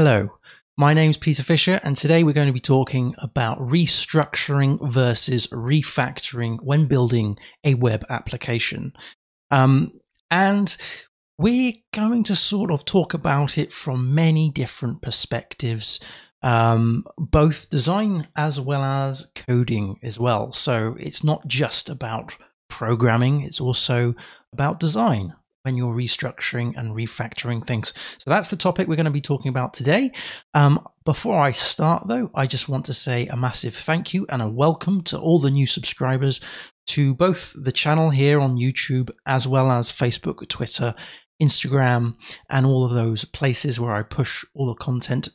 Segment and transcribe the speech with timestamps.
[0.00, 0.38] Hello,
[0.76, 6.62] my name's Peter Fisher, and today we're going to be talking about restructuring versus refactoring
[6.62, 8.92] when building a web application.
[9.50, 9.90] Um,
[10.30, 10.76] and
[11.36, 15.98] we're going to sort of talk about it from many different perspectives,
[16.42, 20.52] um, both design as well as coding as well.
[20.52, 22.36] So it's not just about
[22.70, 24.14] programming, it's also
[24.52, 25.34] about design
[25.68, 27.92] when you're restructuring and refactoring things.
[28.16, 30.12] So that's the topic we're going to be talking about today.
[30.54, 34.40] Um, before I start, though, I just want to say a massive thank you and
[34.40, 36.40] a welcome to all the new subscribers
[36.86, 40.94] to both the channel here on YouTube as well as Facebook, Twitter,
[41.42, 42.16] Instagram,
[42.48, 45.28] and all of those places where I push all the content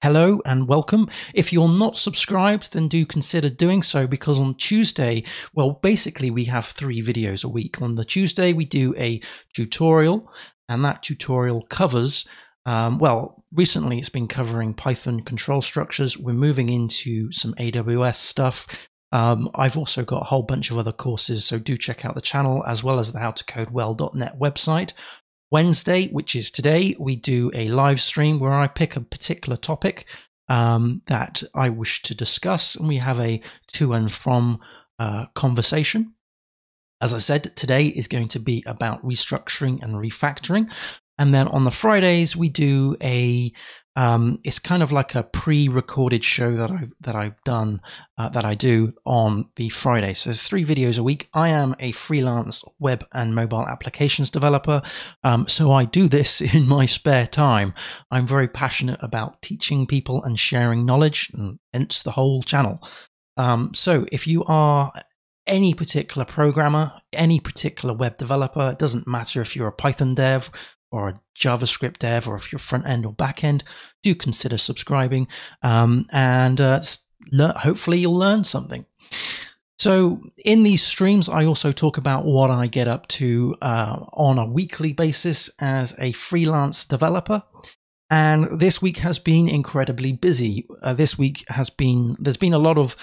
[0.00, 1.08] Hello and welcome.
[1.34, 6.44] If you're not subscribed, then do consider doing so because on Tuesday, well, basically, we
[6.44, 7.82] have three videos a week.
[7.82, 9.20] On the Tuesday, we do a
[9.52, 10.30] tutorial,
[10.68, 12.28] and that tutorial covers,
[12.64, 16.16] um, well, recently it's been covering Python control structures.
[16.16, 18.88] We're moving into some AWS stuff.
[19.10, 22.20] Um, I've also got a whole bunch of other courses, so do check out the
[22.20, 24.92] channel as well as the howtocodewell.net website.
[25.50, 30.04] Wednesday, which is today, we do a live stream where I pick a particular topic
[30.48, 33.40] um, that I wish to discuss, and we have a
[33.74, 34.60] to and from
[34.98, 36.14] uh, conversation.
[37.00, 40.72] As I said, today is going to be about restructuring and refactoring.
[41.18, 43.52] And then on the Fridays, we do a
[43.96, 47.80] um, it's kind of like a pre-recorded show that I that I've done
[48.16, 50.14] uh, that I do on the Friday.
[50.14, 51.28] So there's three videos a week.
[51.34, 54.82] I am a freelance web and mobile applications developer,
[55.24, 57.74] um, so I do this in my spare time.
[58.10, 62.78] I'm very passionate about teaching people and sharing knowledge, and hence the whole channel.
[63.36, 64.92] Um, so if you are
[65.48, 70.50] any particular programmer, any particular web developer, it doesn't matter if you're a Python dev
[70.90, 73.64] or a JavaScript dev, or if you're front end or back end,
[74.02, 75.28] do consider subscribing.
[75.62, 76.80] Um, and uh,
[77.32, 78.86] hopefully, you'll learn something.
[79.78, 84.36] So, in these streams, I also talk about what I get up to uh, on
[84.36, 87.44] a weekly basis as a freelance developer.
[88.10, 90.66] And this week has been incredibly busy.
[90.82, 92.96] Uh, this week has been, there's been a lot of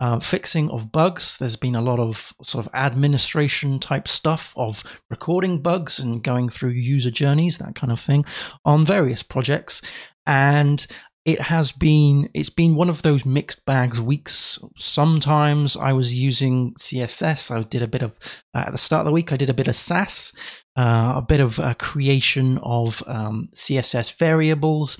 [0.00, 1.38] uh, fixing of bugs.
[1.38, 6.48] There's been a lot of sort of administration type stuff of recording bugs and going
[6.48, 8.24] through user journeys, that kind of thing,
[8.64, 9.82] on various projects.
[10.26, 10.86] And
[11.26, 16.72] it has been it's been one of those mixed bags weeks sometimes i was using
[16.74, 18.16] css i did a bit of
[18.54, 20.32] uh, at the start of the week i did a bit of sass
[20.76, 24.98] uh, a bit of uh, creation of um, css variables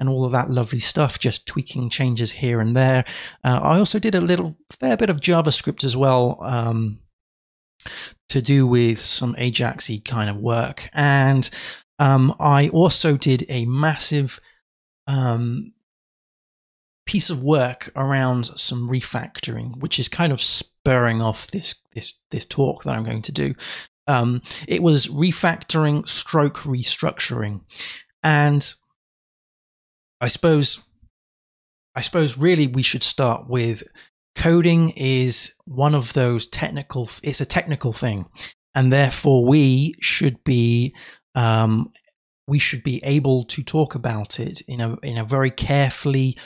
[0.00, 3.04] and all of that lovely stuff, just tweaking changes here and there.
[3.44, 6.98] Uh, I also did a little fair bit of JavaScript as well um,
[8.28, 10.88] to do with some Ajaxy kind of work.
[10.92, 11.48] And
[11.98, 14.40] um, I also did a massive
[15.06, 15.72] um,
[17.06, 22.46] piece of work around some refactoring, which is kind of spurring off this this this
[22.46, 23.54] talk that I'm going to do.
[24.06, 27.62] Um, it was refactoring stroke restructuring,
[28.22, 28.74] and
[30.22, 30.82] I suppose
[31.94, 33.82] I suppose really we should start with
[34.34, 38.26] coding is one of those technical it's a technical thing
[38.74, 40.94] and therefore we should be
[41.34, 41.92] um,
[42.46, 46.38] we should be able to talk about it in a in a very carefully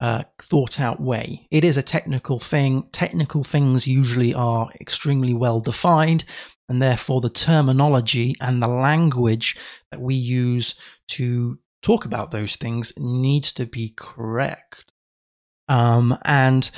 [0.00, 1.46] uh, thought out way.
[1.50, 2.88] It is a technical thing.
[2.92, 6.24] Technical things usually are extremely well defined,
[6.68, 9.56] and therefore the terminology and the language
[9.90, 10.78] that we use
[11.08, 14.92] to talk about those things needs to be correct.
[15.68, 16.68] Um, and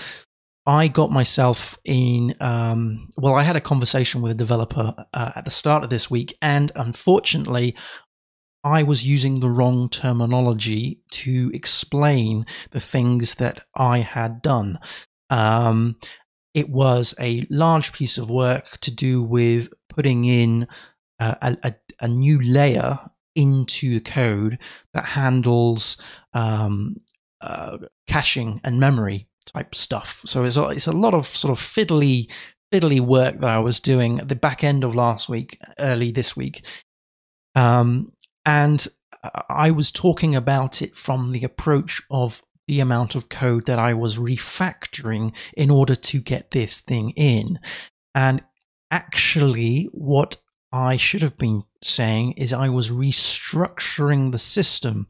[0.66, 5.46] I got myself in, um, well, I had a conversation with a developer uh, at
[5.46, 7.74] the start of this week, and unfortunately,
[8.62, 14.78] I was using the wrong terminology to explain the things that I had done.
[15.30, 15.96] Um,
[16.52, 20.66] it was a large piece of work to do with putting in
[21.19, 22.98] uh, a, a, a new layer
[23.34, 24.59] into the code
[24.94, 25.97] that handles
[26.33, 26.97] um,
[27.41, 30.23] uh, caching and memory type stuff.
[30.26, 32.29] So it's a, it's a lot of sort of fiddly
[32.73, 36.37] fiddly work that I was doing at the back end of last week, early this
[36.37, 36.62] week.
[37.55, 38.12] Um,
[38.44, 38.87] and
[39.49, 43.94] I was talking about it from the approach of the amount of code that I
[43.94, 47.58] was refactoring in order to get this thing in.
[48.14, 48.44] And
[48.91, 50.37] actually, what
[50.73, 55.06] I should have been saying is I was restructuring the system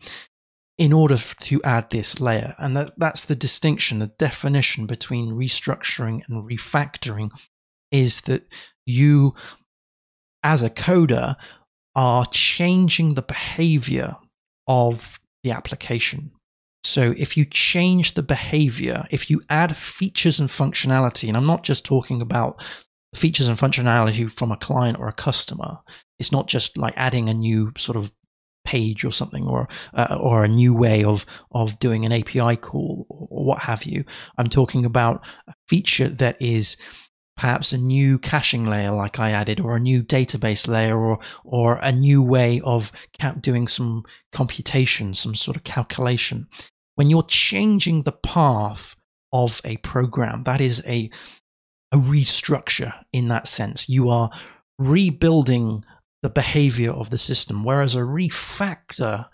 [0.77, 2.55] in order to add this layer.
[2.59, 7.31] And that, that's the distinction, the definition between restructuring and refactoring
[7.91, 8.45] is that
[8.87, 9.35] you,
[10.45, 11.37] as a coder,
[11.97, 14.17] are changing the behavior
[14.69, 16.31] of the application.
[16.85, 21.65] So if you change the behavior, if you add features and functionality, and I'm not
[21.65, 22.63] just talking about
[23.15, 25.79] features and functionality from a client or a customer,
[26.19, 28.13] it's not just like adding a new sort of
[28.65, 33.07] page or something or uh, or a new way of of doing an API call
[33.09, 34.05] or what have you.
[34.37, 36.77] I'm talking about a feature that is
[37.37, 41.79] perhaps a new caching layer like I added or a new database layer or or
[41.83, 42.93] a new way of
[43.41, 46.49] doing some computation, some sort of calculation
[46.99, 48.97] when you're changing the path
[49.33, 51.09] of a program, that is a,
[51.93, 53.89] a restructure in that sense.
[53.89, 54.31] You are
[54.79, 55.85] rebuilding
[56.23, 59.27] the behavior of the system, whereas a refactor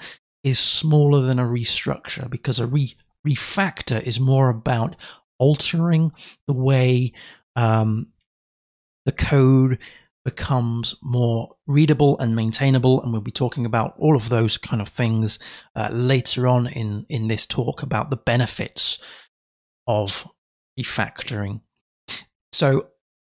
[0.43, 2.95] is smaller than a restructure because a re-
[3.27, 4.95] refactor is more about
[5.39, 6.12] altering
[6.47, 7.12] the way
[7.56, 8.09] um,
[9.06, 9.79] the code
[10.25, 13.03] becomes more readable and maintainable.
[13.03, 15.39] And we'll be talking about all of those kind of things
[15.75, 18.99] uh, later on in, in this talk about the benefits
[19.87, 20.29] of
[20.79, 21.61] refactoring.
[22.55, 22.89] So,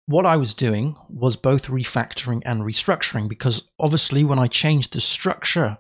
[0.06, 5.02] what I was doing was both refactoring and restructuring because obviously, when I changed the
[5.02, 5.78] structure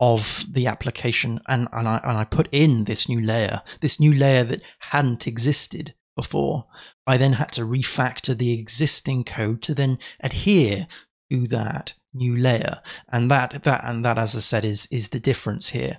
[0.00, 4.12] of the application and, and, I, and I put in this new layer, this new
[4.12, 6.66] layer that hadn't existed, before.
[7.06, 10.88] I then had to refactor the existing code to then adhere
[11.30, 12.80] to that new layer.
[13.08, 15.98] And that that and that as I said is is the difference here.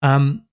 [0.00, 0.46] Um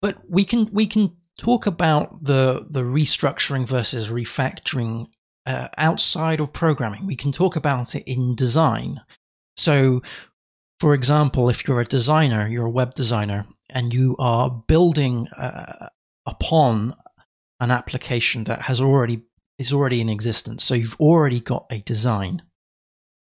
[0.00, 5.06] but we can we can talk about the the restructuring versus refactoring
[5.46, 7.06] uh, outside of programming.
[7.06, 9.00] We can talk about it in design.
[9.56, 10.02] So
[10.78, 15.88] for example, if you're a designer, you're a web designer, and you are building uh,
[16.26, 16.94] upon
[17.58, 19.22] an application that has already
[19.58, 20.64] is already in existence.
[20.64, 22.42] So you've already got a design.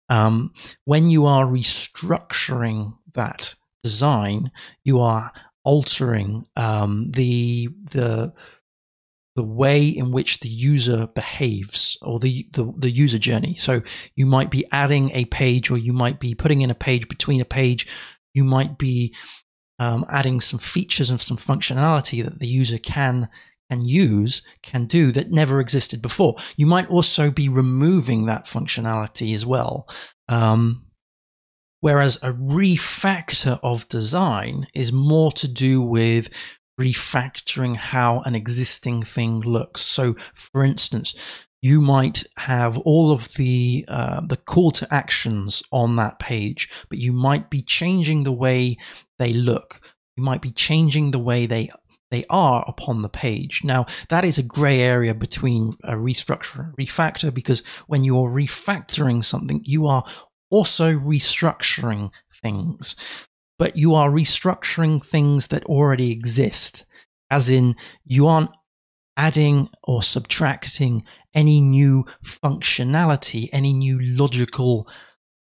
[0.09, 0.53] Um,
[0.85, 4.51] when you are restructuring that design,
[4.83, 5.31] you are
[5.67, 8.33] altering um, the the
[9.35, 13.53] the way in which the user behaves or the, the, the user journey.
[13.55, 13.83] So
[14.15, 17.39] you might be adding a page, or you might be putting in a page between
[17.39, 17.85] a page.
[18.33, 19.13] You might be
[19.77, 23.29] um, adding some features and some functionality that the user can
[23.69, 26.35] and use can do that never existed before.
[26.55, 29.87] You might also be removing that functionality as well.
[30.27, 30.86] Um,
[31.81, 36.29] whereas a refactor of design is more to do with
[36.79, 39.81] refactoring how an existing thing looks.
[39.81, 41.15] So, for instance,
[41.61, 46.99] you might have all of the uh, the call to actions on that page, but
[46.99, 48.77] you might be changing the way
[49.17, 49.81] they look.
[50.15, 51.69] You might be changing the way they
[52.11, 53.63] they are upon the page.
[53.63, 59.25] Now, that is a gray area between a restructure and refactor because when you're refactoring
[59.25, 60.05] something, you are
[60.49, 62.11] also restructuring
[62.41, 62.95] things,
[63.59, 66.85] but you are restructuring things that already exist,
[67.29, 68.51] as in you aren't
[69.17, 71.03] adding or subtracting
[71.33, 74.87] any new functionality, any new logical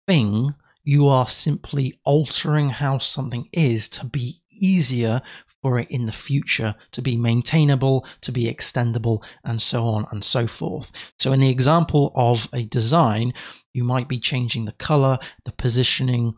[0.07, 0.51] thing.
[0.83, 5.21] You are simply altering how something is to be easier
[5.67, 10.23] for it in the future to be maintainable, to be extendable, and so on and
[10.23, 11.13] so forth.
[11.19, 13.35] So, in the example of a design,
[13.75, 16.35] you might be changing the color, the positioning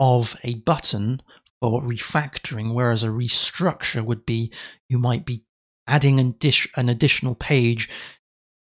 [0.00, 1.22] of a button
[1.60, 4.50] for refactoring, whereas a restructure would be
[4.88, 5.44] you might be
[5.86, 6.34] adding an,
[6.76, 7.88] an additional page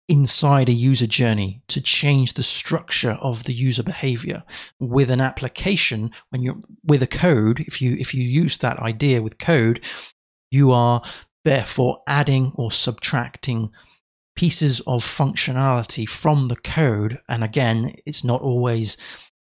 [0.09, 4.43] inside a user journey to change the structure of the user behavior
[4.79, 9.21] with an application when you're with a code if you if you use that idea
[9.21, 9.81] with code
[10.49, 11.01] you are
[11.43, 13.71] therefore adding or subtracting
[14.35, 17.19] pieces of functionality from the code.
[17.27, 18.97] And again it's not always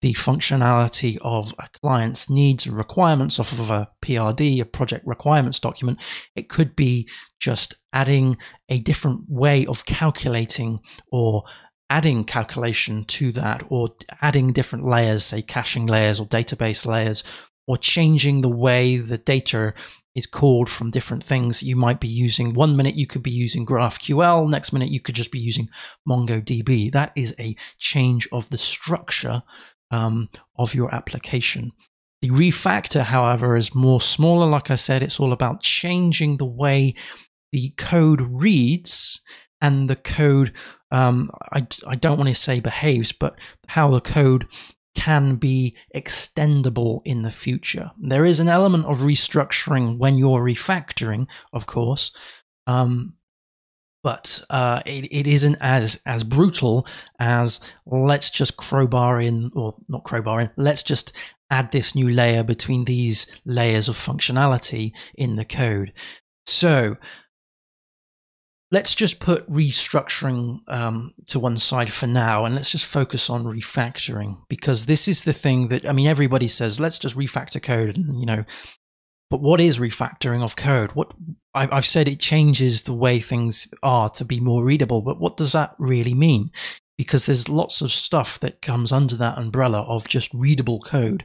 [0.01, 5.59] the functionality of a client's needs and requirements off of a PRD, a project requirements
[5.59, 5.99] document.
[6.35, 8.39] It could be just adding
[8.69, 10.81] a different way of calculating
[11.13, 11.45] or
[11.91, 13.91] adding calculation to that or
[14.23, 17.23] adding different layers, say caching layers or database layers,
[17.67, 19.75] or changing the way the data
[20.15, 21.63] is called from different things.
[21.63, 25.15] You might be using one minute you could be using GraphQL, next minute you could
[25.15, 25.69] just be using
[26.09, 26.93] MongoDB.
[26.93, 29.43] That is a change of the structure
[29.91, 31.73] um, of your application.
[32.23, 34.47] The refactor, however, is more smaller.
[34.47, 36.95] Like I said, it's all about changing the way
[37.53, 39.23] the code reads
[39.61, 40.53] and the code,
[40.91, 44.47] um, I, I don't want to say behaves, but how the code
[44.95, 47.91] can be extendable in the future.
[47.99, 52.15] There is an element of restructuring when you're refactoring, of course,
[52.67, 53.15] um,
[54.03, 56.87] but uh, it, it isn't as as brutal
[57.19, 61.13] as let's just crowbar in or not crowbar in let's just
[61.51, 65.93] add this new layer between these layers of functionality in the code.
[66.47, 66.97] So
[68.71, 73.45] let's just put restructuring um, to one side for now and let's just focus on
[73.45, 77.97] refactoring because this is the thing that i mean everybody says let's just refactor code
[77.97, 78.45] and you know
[79.31, 81.13] but what is refactoring of code what
[81.55, 85.53] i've said it changes the way things are to be more readable but what does
[85.53, 86.51] that really mean
[86.99, 91.25] because there's lots of stuff that comes under that umbrella of just readable code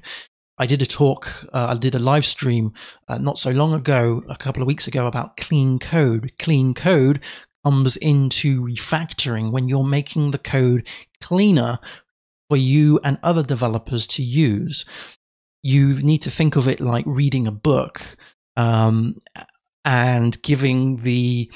[0.57, 2.71] I did a talk, uh, I did a live stream
[3.09, 6.31] uh, not so long ago, a couple of weeks ago, about clean code.
[6.39, 7.19] Clean code
[7.65, 10.88] comes into refactoring when you're making the code
[11.19, 11.79] cleaner
[12.50, 14.85] for you and other developers to use.
[15.65, 18.17] You need to think of it like reading a book
[18.55, 19.17] um,
[19.84, 21.51] and giving the,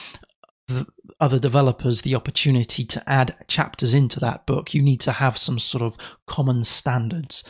[0.68, 0.88] the
[1.20, 4.74] other developers the opportunity to add chapters into that book.
[4.74, 7.44] You need to have some sort of common standards.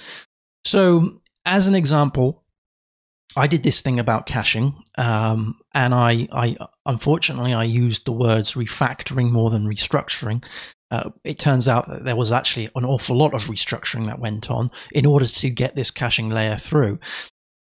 [0.65, 2.43] So as an example,
[3.35, 8.53] I did this thing about caching, um, and I, I unfortunately I used the words
[8.53, 10.43] refactoring more than restructuring.
[10.91, 14.49] Uh, it turns out that there was actually an awful lot of restructuring that went
[14.49, 16.99] on in order to get this caching layer through.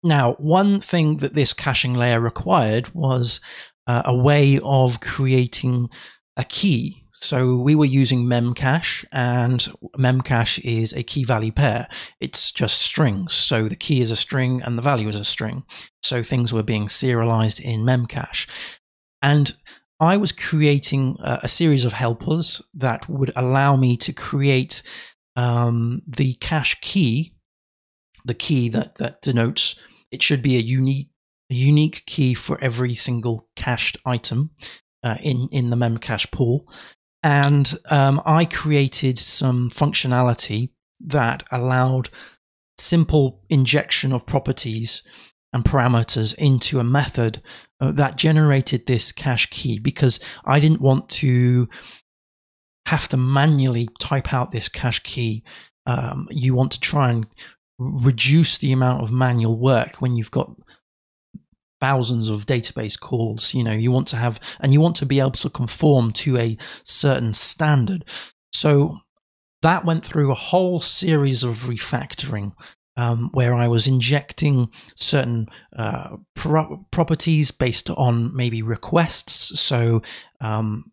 [0.03, 3.41] Now, one thing that this caching layer required was
[3.87, 5.89] uh, a way of creating
[6.37, 9.61] a key so we were using memcache, and
[9.97, 11.89] memcache is a key value pair.
[12.21, 13.33] It's just strings.
[13.33, 15.63] So the key is a string and the value is a string.
[16.03, 18.49] So things were being serialized in memcache.
[19.23, 19.55] And
[20.01, 24.83] I was creating a, a series of helpers that would allow me to create
[25.37, 27.35] um, the cache key,
[28.25, 29.77] the key that, that denotes
[30.11, 31.11] it should be a unique
[31.51, 34.51] a unique key for every single cached item
[35.03, 36.67] uh, in in the memcache pool,
[37.23, 40.71] and um, I created some functionality
[41.01, 42.11] that allowed
[42.79, 45.03] simple injection of properties
[45.53, 47.43] and parameters into a method
[47.81, 51.69] uh, that generated this cache key because I didn't want to
[52.87, 55.43] have to manually type out this cache key.
[55.87, 57.27] Um, you want to try and
[57.79, 60.57] reduce the amount of manual work when you've got
[61.81, 63.55] thousands of database calls.
[63.55, 66.39] You know, you want to have, and you want to be able to conform to
[66.39, 68.05] a certain standard.
[68.53, 68.97] So
[69.63, 72.53] that went through a whole series of refactoring
[72.97, 79.59] um, where I was injecting certain uh, pro- properties based on maybe requests.
[79.61, 80.03] So
[80.41, 80.93] um,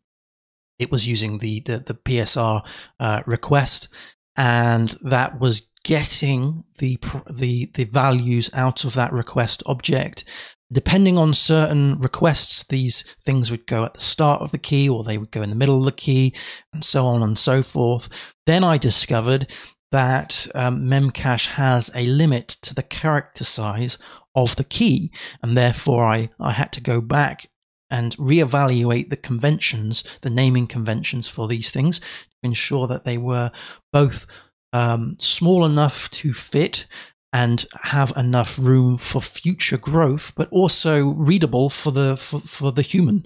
[0.79, 2.65] it was using the the, the PSR
[2.99, 3.87] uh, request,
[4.35, 6.97] and that was getting the
[7.29, 10.23] the the values out of that request object
[10.71, 15.03] Depending on certain requests, these things would go at the start of the key or
[15.03, 16.33] they would go in the middle of the key
[16.71, 18.07] and so on and so forth.
[18.45, 19.51] Then I discovered
[19.91, 23.97] that um, Memcache has a limit to the character size
[24.33, 25.11] of the key,
[25.43, 27.47] and therefore I, I had to go back
[27.89, 32.05] and reevaluate the conventions, the naming conventions for these things, to
[32.43, 33.51] ensure that they were
[33.91, 34.25] both
[34.71, 36.87] um, small enough to fit
[37.33, 42.81] and have enough room for future growth, but also readable for the for, for the
[42.81, 43.25] human,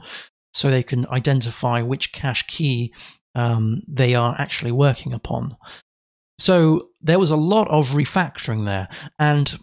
[0.54, 2.92] so they can identify which cache key
[3.36, 5.58] um, they are actually working upon.
[6.46, 8.88] So there was a lot of refactoring there,
[9.18, 9.58] and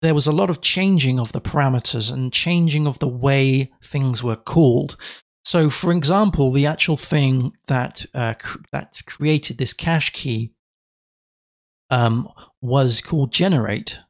[0.00, 4.24] there was a lot of changing of the parameters and changing of the way things
[4.24, 4.96] were called.
[5.44, 10.52] So, for example, the actual thing that uh, cr- that created this cache key
[11.90, 12.30] um,
[12.62, 14.00] was called generate.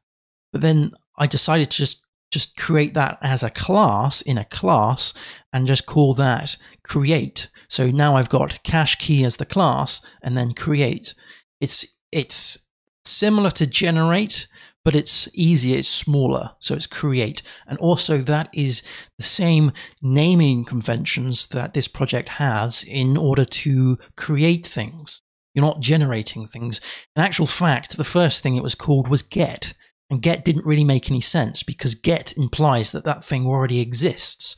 [0.53, 5.13] But then I decided to just just create that as a class in a class
[5.51, 7.49] and just call that create.
[7.67, 11.13] So now I've got cache key as the class and then create.
[11.59, 12.57] It's it's
[13.03, 14.47] similar to generate,
[14.85, 17.43] but it's easier, it's smaller, so it's create.
[17.67, 18.83] And also that is
[19.17, 25.21] the same naming conventions that this project has in order to create things.
[25.53, 26.79] You're not generating things.
[27.15, 29.73] In actual fact, the first thing it was called was get.
[30.09, 34.55] And get didn't really make any sense because get implies that that thing already exists.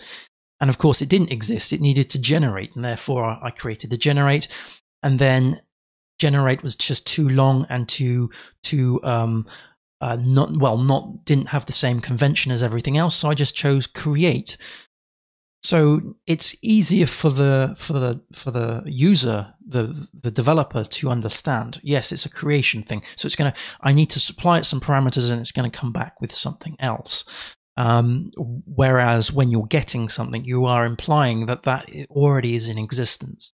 [0.59, 1.71] And of course, it didn't exist.
[1.71, 2.75] It needed to generate.
[2.75, 4.47] And therefore, I created the generate.
[5.01, 5.61] And then
[6.19, 8.29] generate was just too long and too,
[8.63, 9.45] too, um,
[10.01, 13.15] uh, not, well, not, didn't have the same convention as everything else.
[13.15, 14.57] So I just chose create.
[15.63, 21.81] So it's easier for the for the for the user, the the developer to understand.
[21.83, 23.01] Yes, it's a creation thing.
[23.17, 26.21] So it's gonna I need to supply it some parameters and it's gonna come back
[26.21, 27.25] with something else.
[27.75, 33.51] Um, whereas when you're getting something, you are implying that that already is in existence.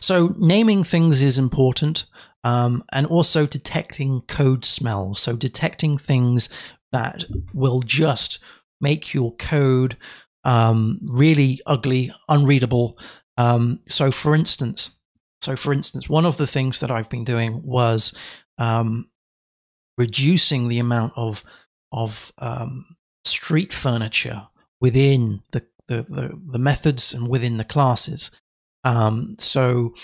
[0.00, 2.06] So naming things is important.
[2.44, 5.14] um, and also detecting code smell.
[5.14, 6.50] So detecting things
[6.92, 8.38] that will just
[8.80, 9.96] make your code
[10.44, 12.98] um, really ugly, unreadable.
[13.38, 14.90] Um, so, for instance,
[15.40, 18.14] so for instance, one of the things that I've been doing was
[18.58, 19.10] um,
[19.98, 21.42] reducing the amount of
[21.92, 24.48] of um, street furniture
[24.80, 28.32] within the, the, the, the, methods and within the classes.
[28.84, 29.94] Um, so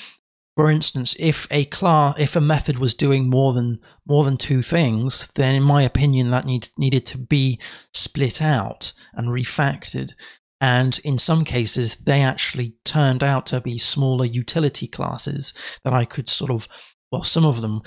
[0.60, 4.60] for instance, if a class, if a method was doing more than more than two
[4.60, 7.58] things, then in my opinion, that need, needed to be
[7.94, 10.12] split out and refactored.
[10.60, 16.04] And in some cases, they actually turned out to be smaller utility classes that I
[16.04, 16.68] could sort of,
[17.10, 17.80] well, some of them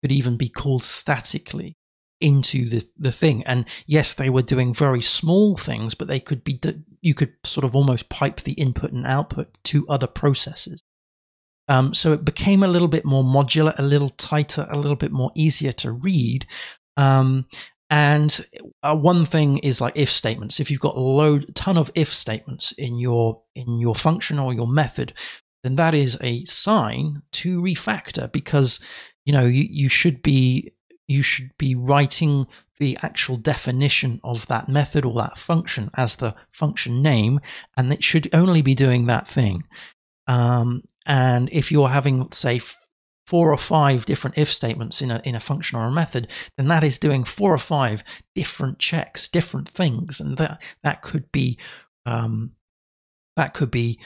[0.00, 1.76] could even be called statically
[2.20, 3.42] into the the thing.
[3.44, 6.60] And yes, they were doing very small things, but they could be
[7.02, 10.82] you could sort of almost pipe the input and output to other processes.
[11.68, 15.12] Um, so it became a little bit more modular, a little tighter, a little bit
[15.12, 16.46] more easier to read.
[16.96, 17.46] Um,
[17.88, 18.44] and
[18.82, 20.60] uh, one thing is like if statements.
[20.60, 24.52] If you've got a load, ton of if statements in your in your function or
[24.52, 25.12] your method,
[25.64, 28.80] then that is a sign to refactor because
[29.24, 30.72] you know you, you should be
[31.08, 32.46] you should be writing
[32.80, 37.38] the actual definition of that method or that function as the function name,
[37.76, 39.62] and it should only be doing that thing.
[40.26, 42.60] Um, and if you're having, say,
[43.26, 46.66] four or five different if statements in a, in a function or a method, then
[46.66, 48.02] that is doing four or five
[48.34, 50.20] different checks, different things.
[50.20, 51.58] And that, that could be,
[52.06, 52.52] um,
[53.36, 54.00] that could be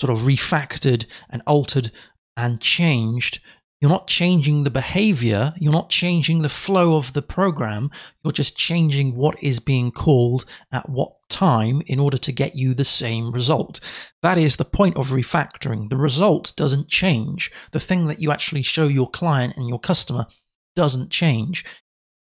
[0.00, 1.92] sort of refactored and altered
[2.36, 3.40] and changed
[3.80, 5.54] you're not changing the behavior.
[5.58, 7.90] You're not changing the flow of the program.
[8.24, 12.74] You're just changing what is being called at what time in order to get you
[12.74, 13.78] the same result.
[14.20, 15.90] That is the point of refactoring.
[15.90, 17.52] The result doesn't change.
[17.70, 20.26] The thing that you actually show your client and your customer
[20.74, 21.64] doesn't change.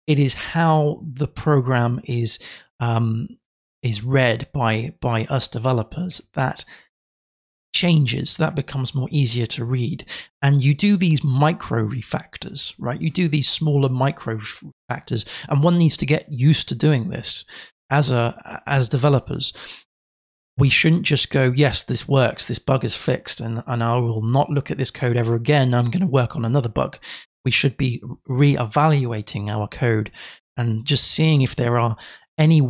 [0.06, 2.38] It is how the program is
[2.80, 3.28] um,
[3.82, 6.66] is read by by us developers that
[7.80, 10.06] changes, that becomes more easier to read.
[10.42, 13.02] And you do these micro refactors, right?
[13.02, 17.46] You do these smaller micro refactors, and one needs to get used to doing this
[17.90, 19.54] as a as developers.
[20.58, 24.22] We shouldn't just go, yes, this works, this bug is fixed, and, and I will
[24.22, 25.74] not look at this code ever again.
[25.74, 26.98] I'm going to work on another bug.
[27.46, 30.12] We should be re-evaluating our code
[30.58, 31.96] and just seeing if there are
[32.38, 32.62] any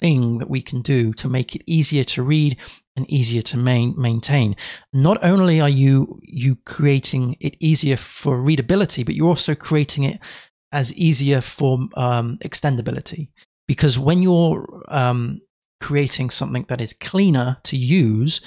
[0.00, 2.58] thing that we can do to make it easier to read
[2.98, 4.56] and easier to main, maintain.
[4.92, 10.18] Not only are you you creating it easier for readability, but you're also creating it
[10.72, 13.28] as easier for um, extendability.
[13.68, 15.40] Because when you're um,
[15.80, 18.40] creating something that is cleaner to use,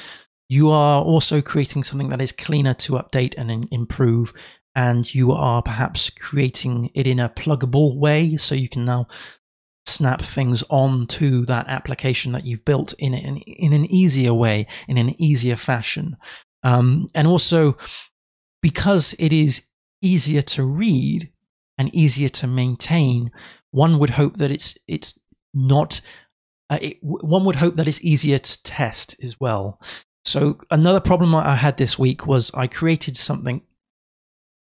[0.50, 4.34] you are also creating something that is cleaner to update and in- improve.
[4.76, 9.08] And you are perhaps creating it in a pluggable way, so you can now
[9.92, 14.98] snap things onto that application that you've built in an, in an easier way, in
[14.98, 16.18] an easier fashion.
[16.64, 17.78] Um, and also
[18.62, 19.66] because it is
[20.02, 21.32] easier to read
[21.78, 23.32] and easier to maintain,
[23.72, 25.20] one would hope that it's it's
[25.54, 26.02] not.
[26.70, 29.82] Uh, it, one would hope that it's easier to test as well.
[30.24, 33.64] So another problem I had this week was I created something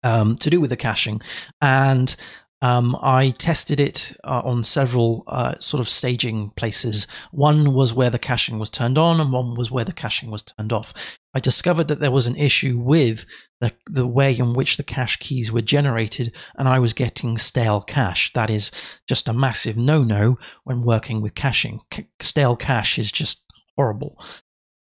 [0.03, 1.21] um, to do with the caching,
[1.61, 2.15] and
[2.61, 7.07] um, I tested it uh, on several uh, sort of staging places.
[7.31, 10.43] One was where the caching was turned on, and one was where the caching was
[10.43, 11.17] turned off.
[11.33, 13.25] I discovered that there was an issue with
[13.61, 17.81] the, the way in which the cache keys were generated, and I was getting stale
[17.81, 18.31] cache.
[18.33, 18.71] That is
[19.07, 21.81] just a massive no no when working with caching.
[21.91, 23.43] C- stale cache is just
[23.75, 24.23] horrible.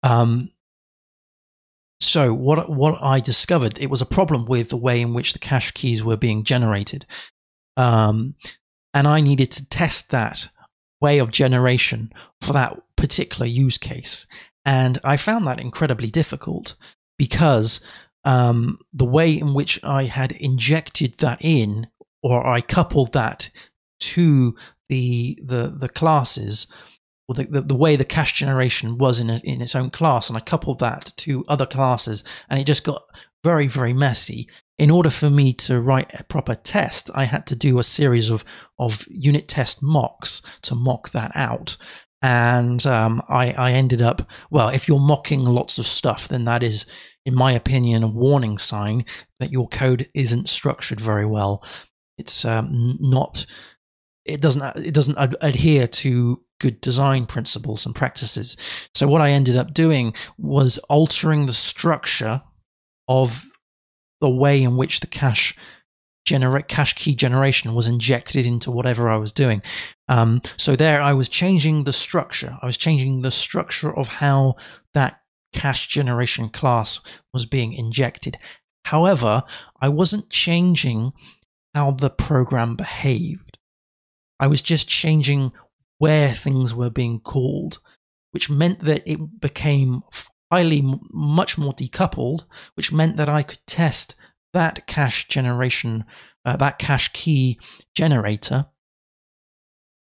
[0.03, 0.53] Um,
[2.01, 5.39] so what what I discovered it was a problem with the way in which the
[5.39, 7.05] cache keys were being generated.
[7.79, 8.35] Um,
[8.93, 10.49] and I needed to test that
[11.01, 14.27] way of generation for that particular use case.
[14.65, 16.75] And I found that incredibly difficult
[17.17, 17.81] because
[18.25, 21.87] um, the way in which I had injected that in,
[22.23, 23.51] or I coupled that
[24.01, 24.57] to
[24.89, 26.67] the the the classes,
[27.29, 30.29] or the, the, the way the cache generation was in a, in its own class,
[30.29, 33.05] and I coupled that to other classes, and it just got
[33.45, 37.57] very very messy in order for me to write a proper test, I had to
[37.57, 38.45] do a series of,
[38.79, 41.77] of unit test mocks to mock that out.
[42.23, 46.63] And um, I, I ended up, well, if you're mocking lots of stuff, then that
[46.63, 46.87] is,
[47.27, 49.05] in my opinion, a warning sign
[49.41, 51.63] that your code isn't structured very well.
[52.17, 53.47] It's um, not,
[54.25, 58.57] it doesn't, it doesn't adhere to good design principles and practices.
[58.95, 62.43] So what I ended up doing was altering the structure
[63.07, 63.45] of
[64.21, 65.57] the way in which the cache
[66.25, 69.63] generate cache key generation was injected into whatever I was doing.
[70.09, 72.59] Um, so there, I was changing the structure.
[72.61, 74.57] I was changing the structure of how
[74.93, 75.23] that
[75.55, 77.01] cache generation class
[77.33, 78.37] was being injected.
[78.85, 79.43] However,
[79.81, 81.13] I wasn't changing
[81.75, 83.59] how the program behaved.
[84.39, 85.53] I was just changing
[85.97, 87.79] where things were being called,
[88.33, 90.03] which meant that it became
[90.51, 94.15] highly, much more decoupled, which meant that I could test
[94.53, 96.05] that cache generation,
[96.45, 97.61] uh, that cache key
[97.95, 98.67] generator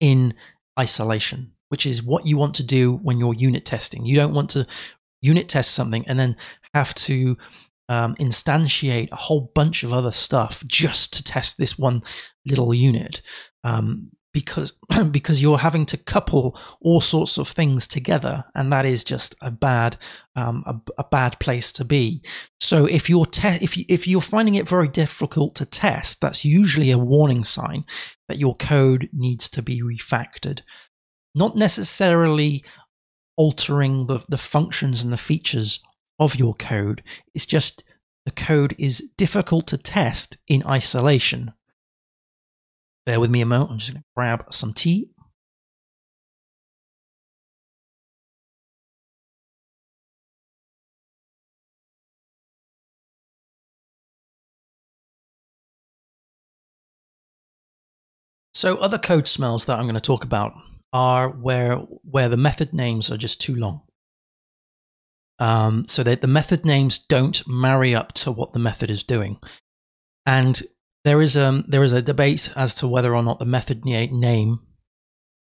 [0.01, 0.35] in
[0.79, 4.05] isolation, which is what you want to do when you're unit testing.
[4.05, 4.67] You don't want to
[5.23, 6.37] unit test something and then
[6.75, 7.37] have to
[7.89, 12.03] um, instantiate a whole bunch of other stuff just to test this one
[12.47, 13.23] little unit.
[13.63, 14.73] Um, because
[15.11, 19.51] because you're having to couple all sorts of things together, and that is just a
[19.51, 19.97] bad
[20.37, 22.21] um, a, a, bad place to be.
[22.61, 26.45] So if you're te- if you, if you're finding it very difficult to test, that's
[26.45, 27.87] usually a warning sign
[28.29, 30.61] that your code needs to be refactored.
[31.35, 32.65] Not necessarily
[33.37, 35.81] altering the, the functions and the features
[36.19, 37.03] of your code.
[37.35, 37.83] It's just
[38.25, 41.53] the code is difficult to test in isolation.
[43.07, 43.71] Bear with me a moment.
[43.71, 45.11] I'm just going to grab some tea.
[58.55, 60.55] So other code smells that I'm going to talk about
[60.91, 63.83] are where where the method names are just too long.
[65.39, 69.39] Um, so that the method names don't marry up to what the method is doing.
[70.25, 70.63] And
[71.05, 74.61] there is um, there is a debate as to whether or not the method name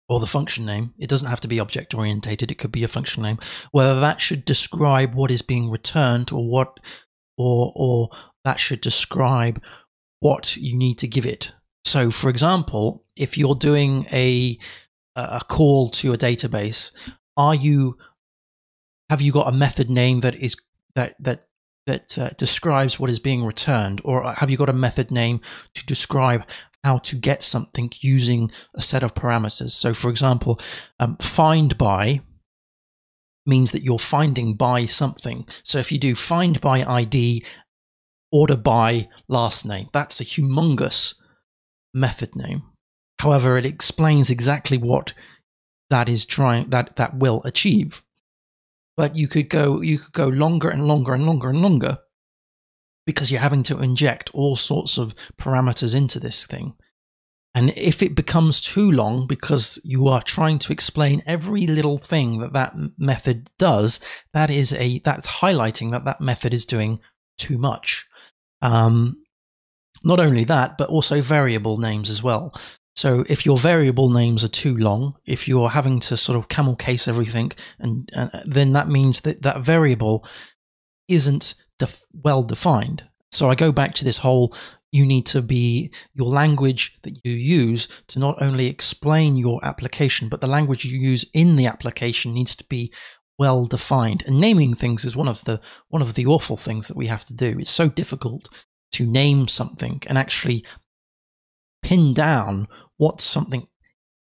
[0.08, 2.88] or the function name, it doesn't have to be object orientated, it could be a
[2.88, 3.38] function name,
[3.72, 6.78] whether that should describe what is being returned or what
[7.38, 8.10] or or
[8.44, 9.62] that should describe
[10.20, 11.52] what you need to give it.
[11.84, 14.58] So for example, if you're doing a
[15.16, 16.92] a call to a database,
[17.36, 17.96] are you
[19.08, 20.56] have you got a method name that is
[20.96, 21.44] that that
[21.86, 25.40] that uh, describes what is being returned, or have you got a method name
[25.74, 26.44] to describe
[26.82, 29.70] how to get something using a set of parameters?
[29.70, 30.60] So, for example,
[30.98, 32.20] um, find by
[33.46, 35.46] means that you're finding by something.
[35.62, 37.44] So, if you do find by ID,
[38.32, 41.14] order by last name, that's a humongous
[41.92, 42.62] method name.
[43.20, 45.14] However, it explains exactly what
[45.90, 48.02] that is trying that that will achieve
[48.96, 51.98] but you could go you could go longer and longer and longer and longer
[53.06, 56.74] because you're having to inject all sorts of parameters into this thing.
[57.56, 62.40] And if it becomes too long because you are trying to explain every little thing
[62.40, 64.00] that that method does,
[64.32, 66.98] that is a that's highlighting that that method is doing
[67.38, 68.06] too much.
[68.60, 69.22] Um,
[70.02, 72.52] not only that, but also variable names as well.
[73.04, 76.74] So if your variable names are too long, if you're having to sort of camel
[76.74, 80.26] case everything, and uh, then that means that that variable
[81.06, 83.04] isn't def- well defined.
[83.30, 84.54] So I go back to this whole
[84.90, 90.30] you need to be your language that you use to not only explain your application,
[90.30, 92.90] but the language you use in the application needs to be
[93.38, 94.24] well defined.
[94.26, 97.26] And naming things is one of the one of the awful things that we have
[97.26, 97.58] to do.
[97.58, 98.48] It's so difficult
[98.92, 100.64] to name something and actually
[101.84, 102.66] pin down
[102.96, 103.68] what something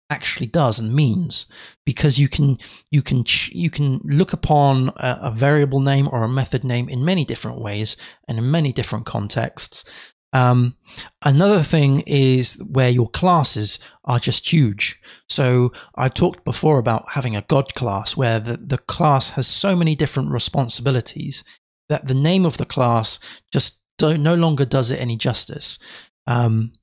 [0.09, 1.45] actually does and means
[1.85, 2.57] because you can
[2.91, 7.05] you can you can look upon a, a, variable name or a method name in
[7.05, 7.95] many different ways
[8.27, 9.85] and in many different contexts.
[10.33, 10.75] Um,
[11.23, 15.01] another thing is where your classes are just huge.
[15.29, 19.75] So i've talked before about having a god class where the, the class has so
[19.77, 21.45] many different responsibilities
[21.87, 23.19] that the name of the class
[23.51, 25.79] just no longer does it any justice.
[26.27, 26.73] Um,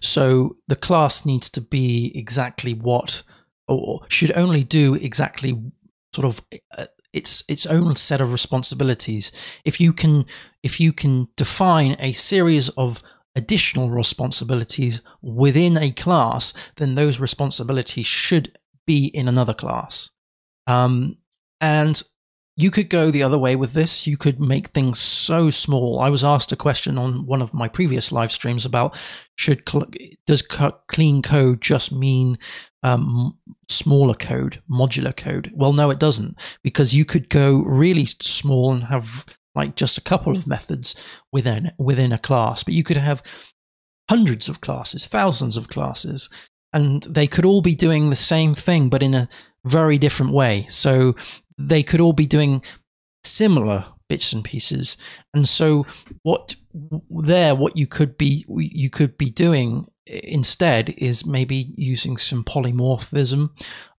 [0.00, 3.22] so the class needs to be exactly what,
[3.66, 5.60] or should only do exactly
[6.14, 6.40] sort of
[6.76, 9.32] uh, its its own set of responsibilities.
[9.64, 10.24] If you can
[10.62, 13.02] if you can define a series of
[13.34, 20.10] additional responsibilities within a class, then those responsibilities should be in another class.
[20.66, 21.18] Um,
[21.60, 22.02] and
[22.60, 24.04] you could go the other way with this.
[24.04, 26.00] You could make things so small.
[26.00, 28.98] I was asked a question on one of my previous live streams about
[29.36, 29.64] should
[30.26, 32.36] does clean code just mean
[32.82, 35.52] um, smaller code, modular code?
[35.54, 40.02] Well, no, it doesn't, because you could go really small and have like just a
[40.02, 40.96] couple of methods
[41.30, 43.22] within within a class, but you could have
[44.10, 46.28] hundreds of classes, thousands of classes,
[46.72, 49.28] and they could all be doing the same thing, but in a
[49.64, 50.66] very different way.
[50.68, 51.14] So
[51.58, 52.62] they could all be doing
[53.24, 54.96] similar bits and pieces.
[55.34, 55.86] And so
[56.22, 56.56] what
[57.10, 63.50] there, what you could be, you could be doing instead is maybe using some polymorphism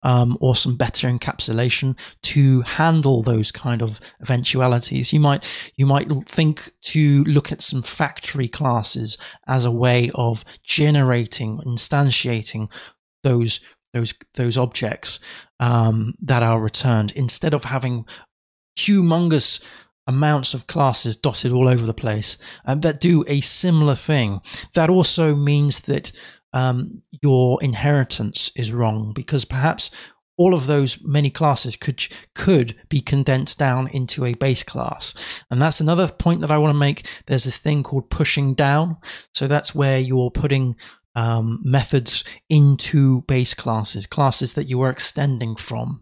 [0.01, 5.13] um, or some better encapsulation to handle those kind of eventualities.
[5.13, 9.17] You might you might think to look at some factory classes
[9.47, 12.69] as a way of generating, instantiating
[13.23, 13.59] those
[13.93, 15.19] those those objects
[15.59, 18.05] um, that are returned instead of having
[18.77, 19.63] humongous
[20.07, 24.41] amounts of classes dotted all over the place um, that do a similar thing.
[24.73, 26.11] That also means that
[26.51, 29.91] um, your inheritance is wrong because perhaps
[30.39, 35.13] all of those many classes could could be condensed down into a base class.
[35.51, 37.05] And that's another point that I want to make.
[37.27, 38.97] There's this thing called pushing down.
[39.33, 40.77] So that's where you're putting
[41.19, 46.01] um, methods into base classes, classes that you are extending from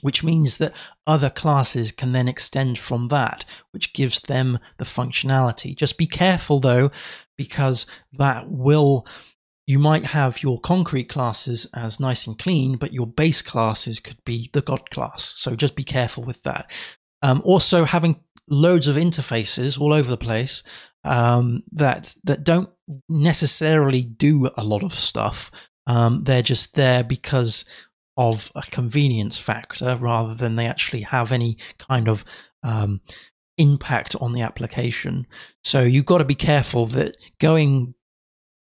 [0.00, 0.74] which means that
[1.06, 5.74] other classes can then extend from that, which gives them the functionality.
[5.74, 6.90] Just be careful though,
[7.38, 9.06] because that will
[9.66, 14.22] you might have your concrete classes as nice and clean, but your base classes could
[14.24, 15.32] be the God class.
[15.36, 16.70] So just be careful with that.
[17.22, 20.62] Um, also, having loads of interfaces all over the place
[21.04, 22.68] um, that that don't
[23.08, 25.50] necessarily do a lot of stuff.
[25.86, 27.64] Um, they're just there because
[28.16, 32.24] of a convenience factor rather than they actually have any kind of
[32.62, 33.00] um,
[33.58, 35.26] impact on the application.
[35.62, 37.94] So you've got to be careful that going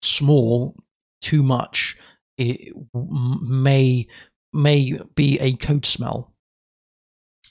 [0.01, 0.75] small
[1.21, 1.97] too much
[2.37, 4.07] it may
[4.53, 6.33] may be a code smell.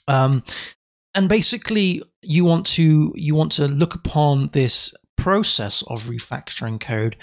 [0.07, 0.43] Um,
[1.13, 7.17] and basically, you want to you want to look upon this process of refactoring code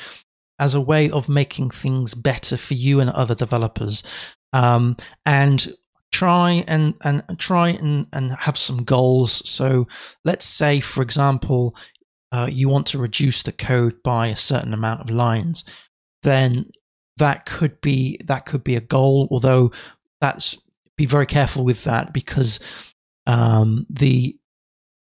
[0.59, 4.03] as a way of making things better for you and other developers
[4.53, 5.75] um, and
[6.13, 9.49] try and and try and, and have some goals.
[9.49, 9.89] So
[10.25, 11.75] let's say, for example,
[12.31, 15.65] uh, you want to reduce the code by a certain amount of lines,
[16.23, 16.67] then
[17.17, 19.29] that could be that could be a goal.
[19.31, 19.73] Although
[20.21, 20.57] that's
[20.97, 22.61] be very careful with that because
[23.27, 24.37] um, the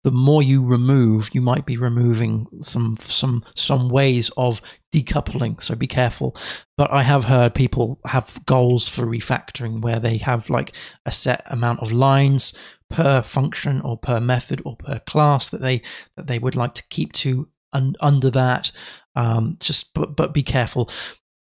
[0.06, 4.62] the more you remove, you might be removing some some some ways of
[4.94, 5.60] decoupling.
[5.60, 6.36] So be careful.
[6.78, 10.70] But I have heard people have goals for refactoring where they have like
[11.04, 12.56] a set amount of lines
[12.88, 15.82] per function or per method or per class that they
[16.16, 18.70] that they would like to keep to un- under that.
[19.16, 20.88] Um, just but but be careful.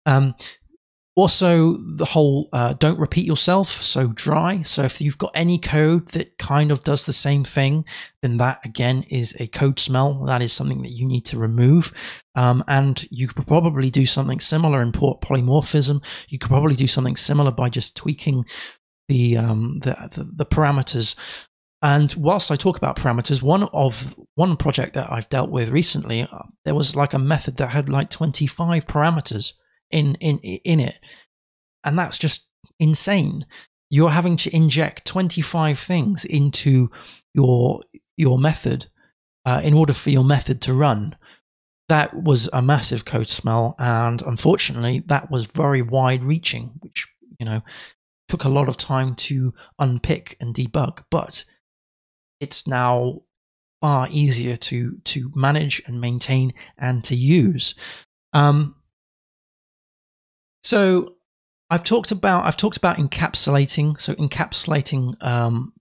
[0.07, 0.33] Um,
[1.17, 4.61] also, the whole uh, don't repeat yourself, so dry.
[4.61, 7.85] So, if you've got any code that kind of does the same thing,
[8.21, 10.23] then that again is a code smell.
[10.25, 11.91] That is something that you need to remove.
[12.35, 16.03] Um, and you could probably do something similar in polymorphism.
[16.29, 18.45] You could probably do something similar by just tweaking
[19.07, 21.15] the, um, the, the, the parameters.
[21.81, 26.21] And whilst I talk about parameters, one of one project that I've dealt with recently,
[26.31, 29.53] uh, there was like a method that had like 25 parameters
[29.91, 30.99] in in in it,
[31.83, 33.45] and that's just insane.
[33.89, 36.91] You're having to inject 25 things into
[37.33, 37.83] your
[38.17, 38.87] your method
[39.45, 41.15] uh, in order for your method to run.
[41.89, 47.07] That was a massive code smell, and unfortunately, that was very wide reaching, which
[47.39, 47.61] you know
[48.27, 51.03] took a lot of time to unpick and debug.
[51.09, 51.45] But
[52.41, 53.21] it's now
[53.81, 57.75] far easier to to manage and maintain and to use.
[58.33, 58.75] Um,
[60.67, 61.13] so
[61.69, 63.99] I've talked about I've talked about encapsulating.
[64.01, 65.71] So encapsulating um,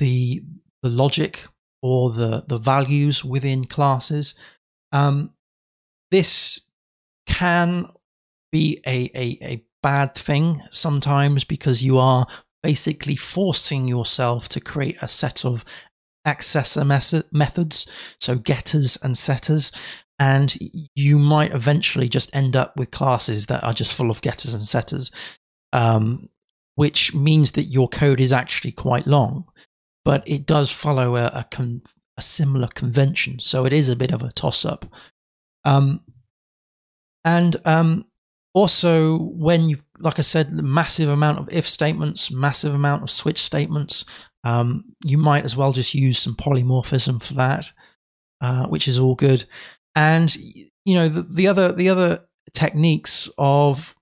[0.00, 0.42] the
[0.82, 1.46] the logic
[1.80, 4.34] or the the values within classes.
[4.90, 5.30] Um,
[6.10, 6.68] this
[7.26, 7.86] can
[8.50, 12.26] be a, a, a bad thing sometimes because you are
[12.64, 15.64] basically forcing yourself to create a set of
[16.26, 16.84] accessor
[17.32, 17.86] methods,
[18.20, 19.70] so getters and setters,
[20.22, 20.56] and
[20.94, 24.62] you might eventually just end up with classes that are just full of getters and
[24.62, 25.10] setters,
[25.72, 26.28] um,
[26.76, 29.44] which means that your code is actually quite long,
[30.04, 31.82] but it does follow a, a, con-
[32.16, 34.86] a similar convention, so it is a bit of a toss up.
[35.64, 36.02] Um,
[37.24, 38.04] and um,
[38.54, 43.40] also, when you've, like I said, massive amount of if statements, massive amount of switch
[43.40, 44.04] statements,
[44.44, 47.72] um, you might as well just use some polymorphism for that,
[48.40, 49.46] uh, which is all good.
[49.94, 53.94] And you know the, the other the other techniques of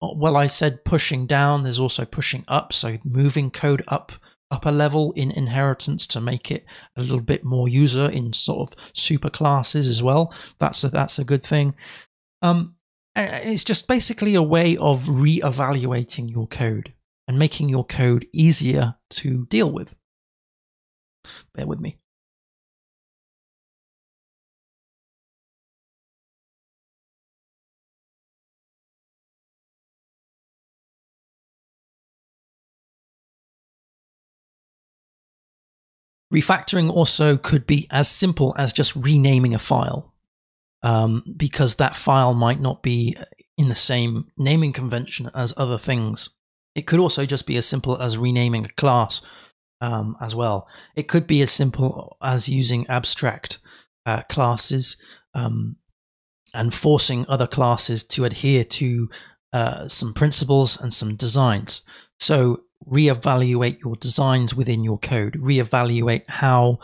[0.00, 1.62] well, I said pushing down.
[1.62, 4.12] There's also pushing up, so moving code up
[4.50, 6.64] up a level in inheritance to make it
[6.96, 10.32] a little bit more user in sort of super classes as well.
[10.58, 11.74] That's a, that's a good thing.
[12.40, 12.76] Um,
[13.14, 16.94] it's just basically a way of re-evaluating your code
[17.26, 19.96] and making your code easier to deal with.
[21.54, 21.98] Bear with me.
[36.32, 40.14] Refactoring also could be as simple as just renaming a file,
[40.82, 43.16] um, because that file might not be
[43.56, 46.30] in the same naming convention as other things.
[46.74, 49.22] It could also just be as simple as renaming a class
[49.80, 50.68] um, as well.
[50.94, 53.58] It could be as simple as using abstract
[54.06, 54.96] uh, classes
[55.34, 55.76] um,
[56.54, 59.08] and forcing other classes to adhere to
[59.52, 61.82] uh, some principles and some designs.
[62.20, 65.34] So reevaluate your designs within your code.
[65.34, 66.78] Reevaluate how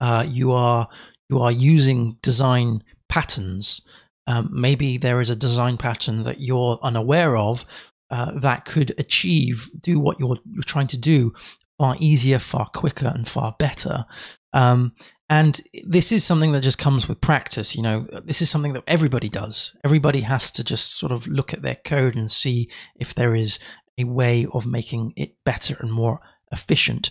[0.00, 0.88] uh, you are
[1.28, 3.86] you are using design patterns.
[4.26, 7.64] Um, maybe there is a design pattern that you're unaware of
[8.10, 11.32] uh, that could achieve do what you're you're trying to do
[11.78, 14.04] far easier, far quicker, and far better.
[14.52, 14.92] Um,
[15.30, 17.76] and this is something that just comes with practice.
[17.76, 19.76] You know, this is something that everybody does.
[19.84, 23.60] Everybody has to just sort of look at their code and see if there is
[23.98, 26.20] a way of making it better and more
[26.52, 27.10] efficient.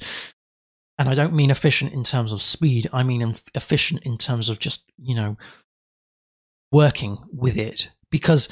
[0.97, 2.89] And I don't mean efficient in terms of speed.
[2.91, 5.37] I mean efficient in terms of just, you know,
[6.71, 8.49] working with it because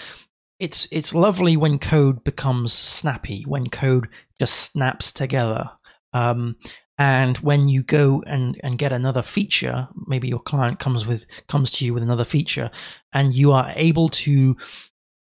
[0.59, 4.07] it's it's lovely when code becomes snappy, when code
[4.39, 5.71] just snaps together.
[6.13, 6.55] Um,
[6.97, 11.69] and when you go and, and get another feature maybe your client comes with comes
[11.69, 12.71] to you with another feature
[13.13, 14.57] and you are able to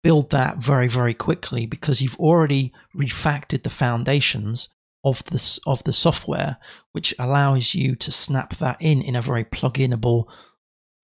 [0.02, 4.68] build that very very quickly because you've already refactored the foundations
[5.04, 6.58] of this of the software
[6.92, 10.26] which allows you to snap that in in a very plug-inable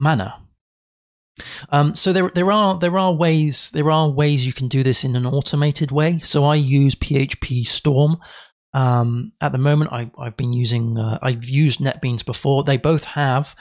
[0.01, 0.35] manner.
[1.71, 5.05] Um, so there there are there are ways there are ways you can do this
[5.05, 6.21] in an automated way.
[6.21, 8.19] So i use PhpStorm.
[8.75, 12.65] Um, at the moment, I, have been using, uh, I've used NetBeans before.
[12.65, 13.57] They both have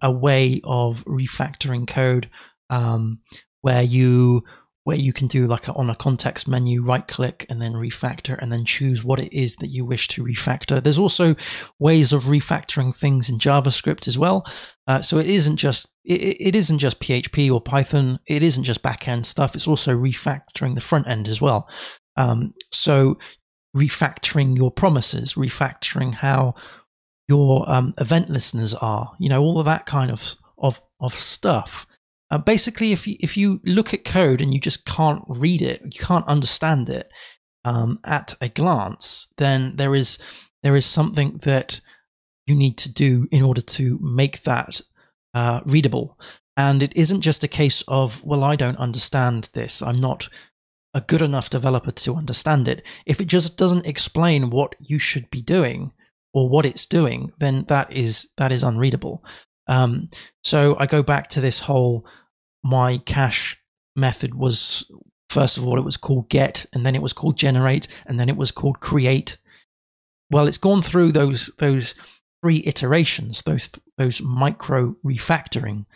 [0.00, 2.30] a way of refactoring code
[2.70, 3.18] um,
[3.62, 4.44] where you
[4.88, 8.38] where you can do like a, on a context menu, right click and then refactor
[8.38, 10.82] and then choose what it is that you wish to refactor.
[10.82, 11.36] There's also
[11.78, 14.46] ways of refactoring things in JavaScript as well.
[14.86, 18.18] Uh, so it isn't just it, it isn't just PHP or Python.
[18.26, 19.54] It isn't just backend stuff.
[19.54, 21.68] It's also refactoring the front end as well.
[22.16, 23.18] Um, so
[23.76, 26.54] refactoring your promises, refactoring how
[27.28, 31.86] your um, event listeners are, you know, all of that kind of of of stuff.
[32.30, 35.80] Uh, basically, if you if you look at code and you just can't read it,
[35.84, 37.10] you can't understand it
[37.64, 40.18] um, at a glance, then there is
[40.62, 41.80] there is something that
[42.46, 44.80] you need to do in order to make that
[45.34, 46.18] uh, readable.
[46.56, 49.80] And it isn't just a case of, well, I don't understand this.
[49.80, 50.28] I'm not
[50.94, 52.82] a good enough developer to understand it.
[53.06, 55.92] If it just doesn't explain what you should be doing
[56.32, 59.24] or what it's doing, then that is that is unreadable.
[59.68, 60.10] Um,
[60.42, 62.06] so I go back to this whole
[62.64, 63.62] my cache
[63.94, 64.90] method was
[65.30, 68.28] first of all it was called get and then it was called generate and then
[68.28, 69.36] it was called create.
[70.30, 71.94] Well, it's gone through those those
[72.42, 75.86] three iterations, those those micro refactoring,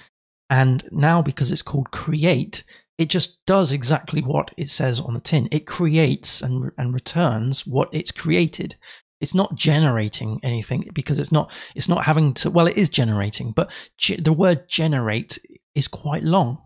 [0.51, 2.65] and now because it's called create,
[2.99, 5.49] it just does exactly what it says on the tin.
[5.51, 8.77] It creates and, and returns what it's created.
[9.23, 12.51] It's not generating anything because it's not it's not having to.
[12.51, 15.39] Well, it is generating, but ge- the word generate
[15.75, 16.61] is quite long,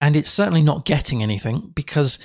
[0.00, 2.18] and it's certainly not getting anything because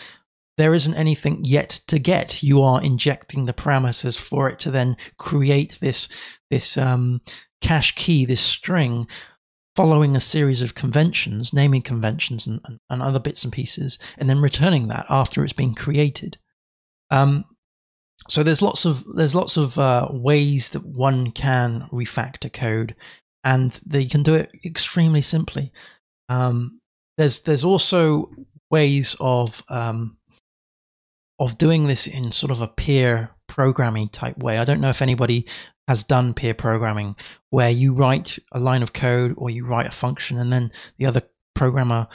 [0.57, 2.41] there isn't anything yet to get.
[2.41, 6.09] You are injecting the parameters for it to then create this
[6.49, 7.21] this um,
[7.61, 9.07] cache key, this string
[9.75, 14.27] following a series of conventions, naming conventions and, and, and, other bits and pieces, and
[14.27, 16.39] then returning that after it's been created.
[17.11, 17.45] Um,
[18.27, 22.95] so there's lots of there's lots of uh, ways that one can refactor code,
[23.43, 25.71] and they can do it extremely simply.
[26.29, 26.79] Um,
[27.17, 28.29] there's there's also
[28.69, 30.17] ways of um,
[31.39, 34.57] of doing this in sort of a peer programming type way.
[34.57, 35.45] I don't know if anybody
[35.87, 37.15] has done peer programming
[37.49, 41.05] where you write a line of code or you write a function and then the
[41.05, 41.21] other
[41.55, 42.07] programmer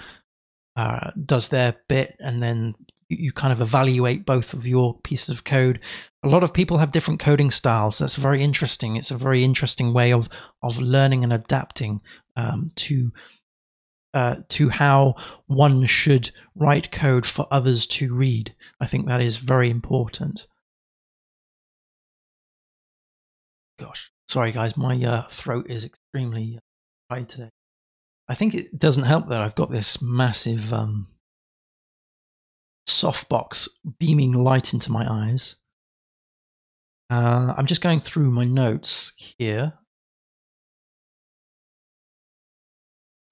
[0.77, 2.75] uh, does their bit and then
[3.17, 5.81] you kind of evaluate both of your pieces of code.
[6.23, 7.99] A lot of people have different coding styles.
[7.99, 8.97] That's very interesting.
[8.97, 10.29] It's a very interesting way of
[10.63, 12.03] of learning and adapting
[12.37, 13.13] um, to
[14.15, 15.15] uh, to how
[15.47, 18.55] one should write code for others to read.
[18.81, 20.47] I think that is very important.
[23.83, 26.59] gosh, sorry guys, my uh, throat is extremely
[27.11, 27.51] dry today.
[28.29, 31.09] I think it doesn't help that I've got this massive um,
[32.93, 33.69] softbox
[33.99, 35.57] beaming light into my eyes.
[37.11, 39.75] Uh, I'm just going through my notes here.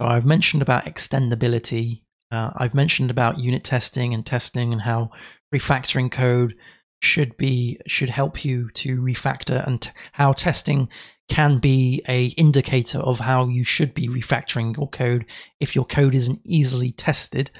[0.01, 2.03] So I've mentioned about extendability.
[2.31, 5.11] Uh, I've mentioned about unit testing and testing and how
[5.55, 6.55] refactoring code
[7.03, 10.89] should be should help you to refactor and t- how testing
[11.29, 15.25] can be a indicator of how you should be refactoring your code
[15.59, 17.51] if your code isn't easily tested.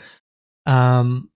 [0.67, 1.31] Um,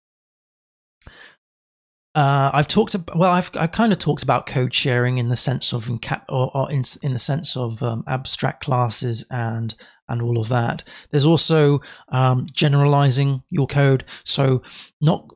[2.14, 5.36] uh, I've talked about, well, I've, I've kind of talked about code sharing in the
[5.36, 9.74] sense of encap or, or in, in the sense of um, abstract classes and
[10.06, 10.84] and all of that.
[11.10, 14.62] There's also um, generalizing your code, so
[15.00, 15.26] not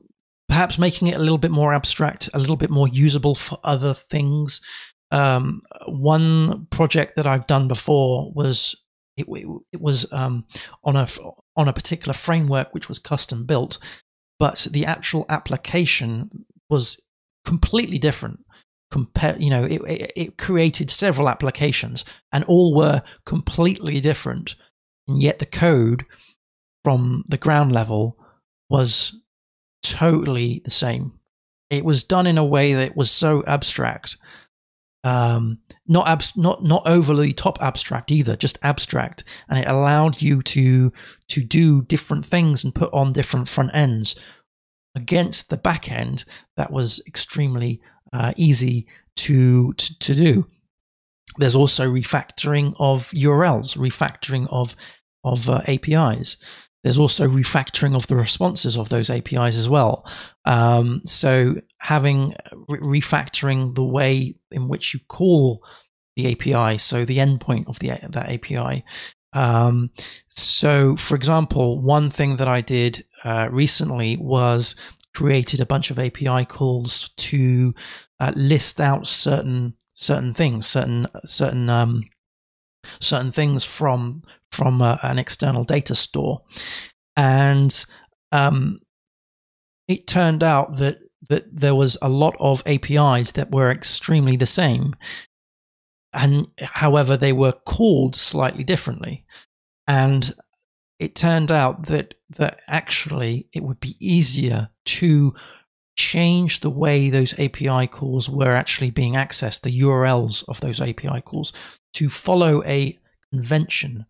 [0.47, 3.95] perhaps making it a little bit more abstract, a little bit more usable for other
[3.95, 4.61] things.
[5.11, 8.77] Um, one project that I've done before was
[9.17, 9.27] it,
[9.73, 10.45] it was um,
[10.85, 11.09] on a
[11.57, 13.79] on a particular framework which was custom built,
[14.39, 17.05] but the actual application was
[17.45, 18.41] completely different
[18.91, 24.55] compare you know it, it, it, created several applications and all were completely different.
[25.07, 26.05] And yet the code
[26.85, 28.17] from the ground level
[28.69, 29.21] was
[29.83, 31.19] totally the same.
[31.71, 34.17] It was done in a way that was so abstract
[35.05, 39.25] um, not abs- not not overly top abstract either just abstract.
[39.49, 40.93] And it allowed you to
[41.29, 44.17] to do different things and put on different front ends
[44.99, 46.25] against the back end
[46.57, 47.81] that was extremely
[48.13, 48.87] uh, easy
[49.17, 50.47] to, to, to do.
[51.39, 54.75] There's also refactoring of URLs, refactoring of
[55.25, 56.37] of uh, APIs.
[56.85, 60.07] There's also refactoring of the responses of those APIs as well.
[60.45, 62.35] Um, so having
[62.69, 65.63] re- refactoring the way in which you call
[66.17, 68.85] the API, so the endpoint of the that API.
[69.33, 69.91] Um,
[70.29, 74.75] so, for example, one thing that I did uh, recently was
[75.15, 77.75] created a bunch of API calls to
[78.21, 82.05] uh, list out certain certain things, certain certain um,
[83.01, 86.43] certain things from from uh, an external data store,
[87.17, 87.85] and
[88.33, 88.81] um,
[89.89, 90.99] it turned out that
[91.29, 94.95] that there was a lot of APIs that were extremely the same,
[96.13, 99.25] and however they were called slightly differently,
[99.87, 100.35] and
[100.99, 105.35] it turned out that that actually it would be easier to
[105.97, 111.21] change the way those API calls were actually being accessed, the URLs of those API
[111.21, 111.53] calls,
[111.95, 112.97] to follow a
[113.33, 114.07] convention,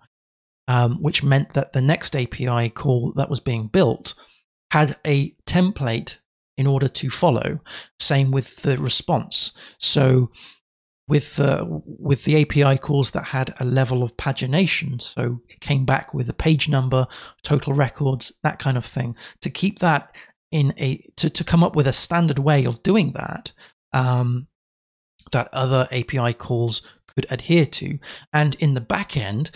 [0.68, 4.14] um, which meant that the next API call that was being built
[4.70, 6.18] had a template
[6.58, 7.60] in order to follow.
[7.98, 9.52] Same with the response.
[9.78, 10.30] So
[11.08, 16.12] with uh, with the API calls that had a level of pagination, so came back
[16.12, 17.06] with a page number,
[17.42, 19.16] total records, that kind of thing.
[19.40, 20.14] To keep that
[20.50, 23.52] in a to, to come up with a standard way of doing that
[23.92, 24.46] um,
[25.32, 26.82] that other API calls
[27.14, 27.98] could adhere to.
[28.32, 29.50] And in the back end,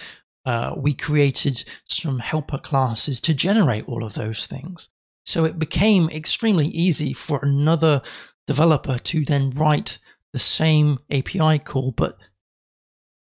[0.44, 4.88] uh, we created some helper classes to generate all of those things.
[5.24, 8.03] So it became extremely easy for another
[8.46, 9.98] developer to then write
[10.32, 12.16] the same API call, but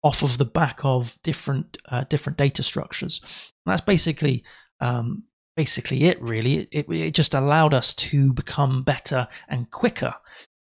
[0.03, 3.21] off of the back of different uh, different data structures.
[3.65, 4.43] And that's basically
[4.79, 5.23] um,
[5.55, 6.67] basically it really.
[6.71, 10.15] It, it just allowed us to become better and quicker.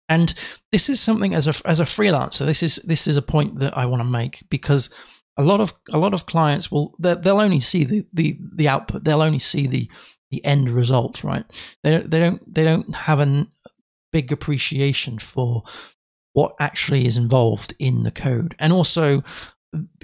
[0.10, 0.34] And
[0.72, 3.78] this is something as a as a freelancer this is this is a point that
[3.78, 4.90] i want to make because
[5.38, 9.04] a lot of a lot of clients will they'll only see the the the output.
[9.04, 9.90] They'll only see the
[10.32, 11.46] the end result right?
[11.84, 13.48] They they don't they don't have a
[14.12, 15.64] big appreciation for
[16.38, 19.24] what actually is involved in the code and also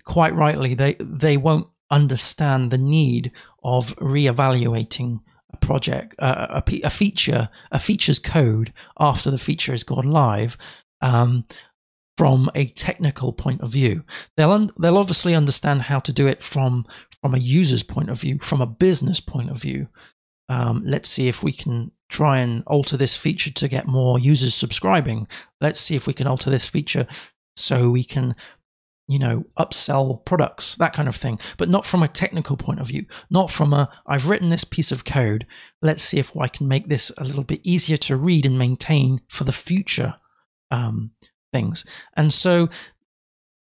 [0.04, 3.32] quite rightly they they won't understand the need
[3.64, 5.20] of reevaluating
[5.54, 10.58] a project, uh, a, a, feature, a feature's code after the feature has gone live.
[11.02, 11.46] Um,
[12.18, 14.04] from a technical point of view,
[14.38, 16.86] they'll un- they'll obviously understand how to do it from
[17.22, 19.88] from a user's point of view, from a business point of view.
[20.50, 24.54] Um, let's see if we can try and alter this feature to get more users
[24.54, 25.28] subscribing.
[25.62, 27.08] Let's see if we can alter this feature
[27.56, 28.36] so we can
[29.08, 32.88] you know, upsell products, that kind of thing, but not from a technical point of
[32.88, 35.46] view, not from a, I've written this piece of code.
[35.82, 39.22] Let's see if I can make this a little bit easier to read and maintain
[39.30, 40.16] for the future
[40.72, 41.12] um,
[41.52, 41.86] things.
[42.16, 42.70] And so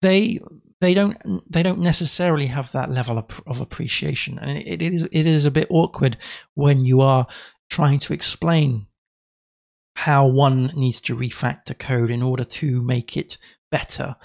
[0.01, 0.39] they,
[0.81, 1.16] they don't
[1.51, 5.47] they don't necessarily have that level of, of appreciation and it, it is it is
[5.47, 6.16] a bit awkward
[6.55, 7.27] when you are
[7.70, 8.87] trying to explain
[9.97, 13.39] how one needs to refactor code in order to make it
[13.70, 14.16] better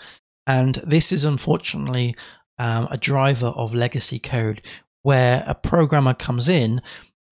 [0.45, 2.15] and this is unfortunately
[2.59, 4.61] um, a driver of legacy code
[5.03, 6.81] where a programmer comes in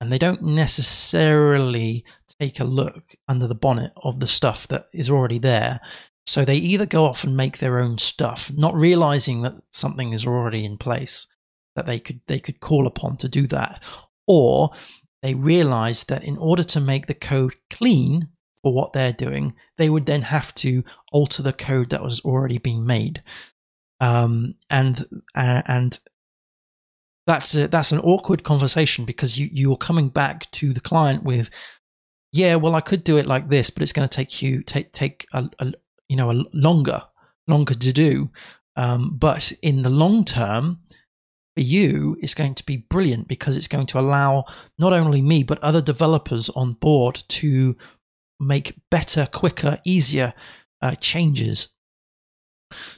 [0.02, 2.06] and they don't necessarily
[2.40, 5.80] take a look under the bonnet of the stuff that is already there.
[6.30, 10.26] So they either go off and make their own stuff, not realizing that something is
[10.26, 11.28] already in place
[11.76, 13.82] that they could they could call upon to do that,
[14.28, 14.72] or
[15.24, 18.30] they realize that in order to make the code clean
[18.62, 22.58] for what they're doing, they would then have to alter the code that was already
[22.60, 23.24] being made.
[24.00, 25.06] um, and
[25.36, 26.00] uh, and
[27.28, 31.50] that's a, that's an awkward conversation because you you're coming back to the client with,
[32.32, 34.92] yeah, well, I could do it like this, but it's going to take you take
[34.92, 35.74] take a, a
[36.10, 37.04] you know a longer
[37.48, 38.30] longer to do.
[38.76, 40.80] Um, but in the long term,
[41.56, 44.46] for you, it's going to be brilliant because it's going to allow
[44.78, 47.76] not only me but other developers on board to
[48.40, 50.34] make better, quicker, easier
[50.82, 51.70] uh, changes.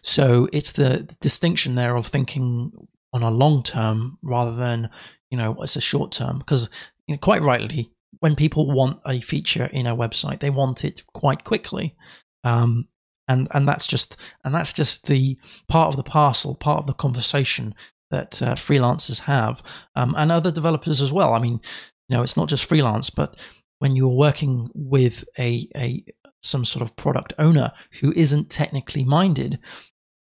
[0.04, 2.72] So it's the, the distinction there of thinking
[3.14, 4.90] on a long term rather than
[5.30, 6.70] you know it's a short term because
[7.08, 11.04] you know, quite rightly when people want a feature in a website they want it
[11.14, 11.96] quite quickly
[12.44, 12.88] um,
[13.32, 16.94] and and that's just and that's just the part of the parcel part of the
[16.94, 17.74] conversation
[18.10, 19.62] that uh, freelancers have
[19.96, 21.60] um, and other developers as well i mean
[22.08, 23.36] you know it's not just freelance but
[23.80, 26.04] when you're working with a, a
[26.44, 27.72] some sort of product owner
[28.02, 29.60] who isn't technically minded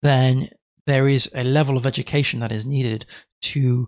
[0.01, 0.49] then
[0.87, 3.05] there is a level of education that is needed
[3.41, 3.87] to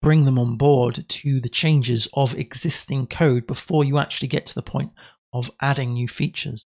[0.00, 4.54] bring them on board to the changes of existing code before you actually get to
[4.54, 4.92] the point
[5.32, 6.64] of adding new features.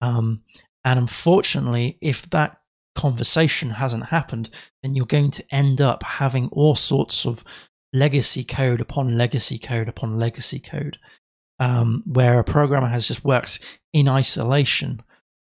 [0.00, 0.42] Um,
[0.88, 2.56] and unfortunately, if that
[2.94, 4.48] conversation hasn't happened,
[4.82, 7.44] then you're going to end up having all sorts of
[7.92, 10.96] legacy code upon legacy code upon legacy code,
[11.60, 13.58] um, where a programmer has just worked
[13.92, 15.02] in isolation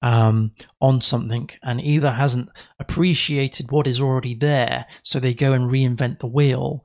[0.02, 2.48] um, on something and either hasn't
[2.80, 6.82] appreciated what is already there, so they go and reinvent the wheel,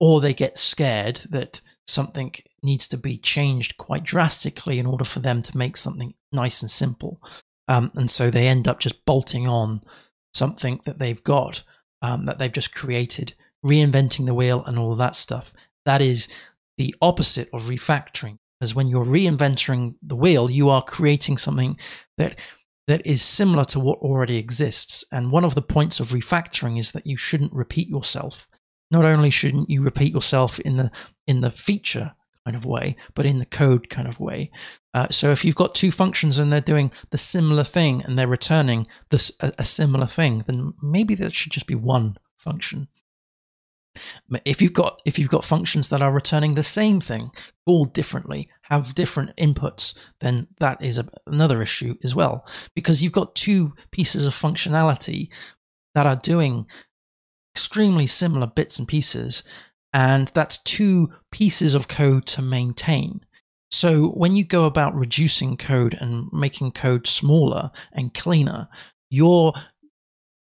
[0.00, 5.20] or they get scared that something needs to be changed quite drastically in order for
[5.20, 7.20] them to make something nice and simple.
[7.68, 9.82] Um, and so they end up just bolting on
[10.32, 11.62] something that they've got,
[12.02, 15.52] um, that they've just created, reinventing the wheel and all that stuff.
[15.84, 16.28] That is
[16.76, 18.38] the opposite of refactoring.
[18.60, 21.78] As when you're reinventing the wheel, you are creating something
[22.16, 22.36] that
[22.88, 25.04] that is similar to what already exists.
[25.12, 28.48] And one of the points of refactoring is that you shouldn't repeat yourself.
[28.90, 30.90] Not only shouldn't you repeat yourself in the
[31.26, 32.14] in the feature
[32.48, 34.50] kind of way, but in the code kind of way.
[34.94, 38.26] Uh, so if you've got two functions and they're doing the similar thing and they're
[38.26, 42.88] returning this a, a similar thing, then maybe that should just be one function.
[44.46, 47.32] If you've got if you've got functions that are returning the same thing,
[47.66, 52.46] called differently, have different inputs, then that is a, another issue as well.
[52.74, 55.28] Because you've got two pieces of functionality
[55.94, 56.66] that are doing
[57.54, 59.42] extremely similar bits and pieces,
[59.92, 63.20] and that's two pieces of code to maintain.
[63.70, 68.68] So when you go about reducing code and making code smaller and cleaner,
[69.10, 69.52] you're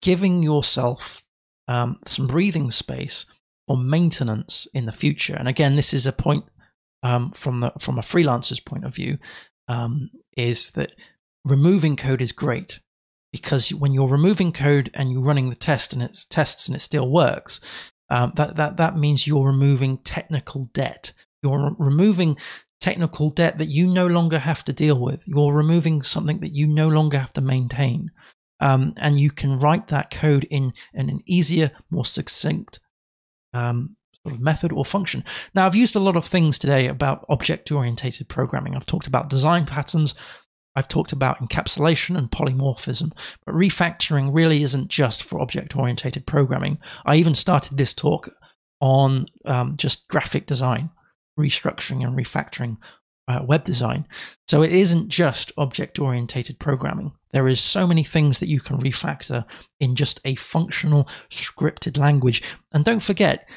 [0.01, 1.23] giving yourself
[1.67, 3.25] um, some breathing space
[3.67, 5.35] for maintenance in the future.
[5.35, 6.45] And again, this is a point
[7.01, 9.17] um, from the from a freelancer's point of view,
[9.67, 10.93] um, is that
[11.45, 12.79] removing code is great
[13.31, 16.81] because when you're removing code and you're running the test and it tests and it
[16.81, 17.59] still works,
[18.13, 21.13] um, that that that means you're removing technical debt.
[21.41, 22.37] You're removing
[22.79, 25.27] technical debt that you no longer have to deal with.
[25.27, 28.11] You're removing something that you no longer have to maintain.
[28.59, 32.79] Um, and you can write that code in, in an easier, more succinct
[33.53, 35.23] um, sort of method or function.
[35.55, 38.75] Now, I've used a lot of things today about object oriented programming.
[38.75, 40.13] I've talked about design patterns,
[40.75, 43.11] I've talked about encapsulation and polymorphism,
[43.45, 46.79] but refactoring really isn't just for object oriented programming.
[47.05, 48.29] I even started this talk
[48.81, 50.89] on um, just graphic design,
[51.39, 52.77] restructuring and refactoring
[53.27, 54.05] uh, web design.
[54.47, 57.13] So it isn't just object oriented programming.
[57.31, 59.45] There is so many things that you can refactor
[59.79, 62.43] in just a functional scripted language.
[62.73, 63.47] And don't forget,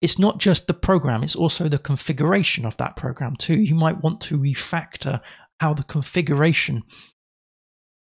[0.00, 3.58] it's not just the program, it's also the configuration of that program too.
[3.58, 5.22] You might want to refactor
[5.64, 6.82] how the configuration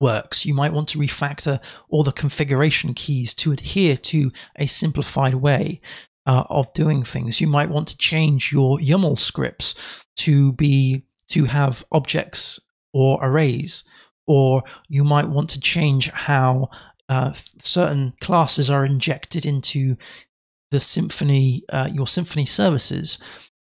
[0.02, 0.46] works.
[0.46, 5.80] You might want to refactor all the configuration keys to adhere to a simplified way
[6.26, 7.40] uh, of doing things.
[7.40, 12.60] You might want to change your YAML scripts to be to have objects
[12.94, 13.86] or arrays
[14.28, 16.70] or you might want to change how
[17.08, 19.96] uh, certain classes are injected into
[20.72, 23.18] the Symfony, uh, your Symfony services.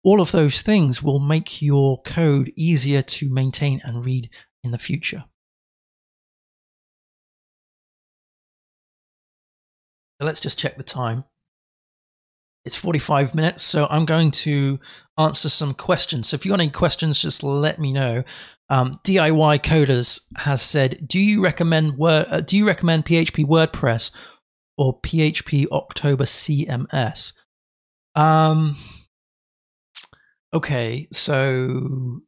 [0.08, 4.30] All of those things will make your code easier to maintain and read
[4.64, 5.26] in the future.
[10.18, 11.26] So let's just check the time.
[12.64, 14.80] It's 45 minutes, so I'm going to
[15.18, 16.30] answer some questions.
[16.30, 18.24] So if you got any questions, just let me know.
[18.70, 24.12] Um, DIY Coders has said, "Do you recommend Word, uh, Do you recommend PHP WordPress
[24.78, 27.34] or PHP October CMS?"
[28.16, 28.78] Um,
[30.58, 32.22] okay, so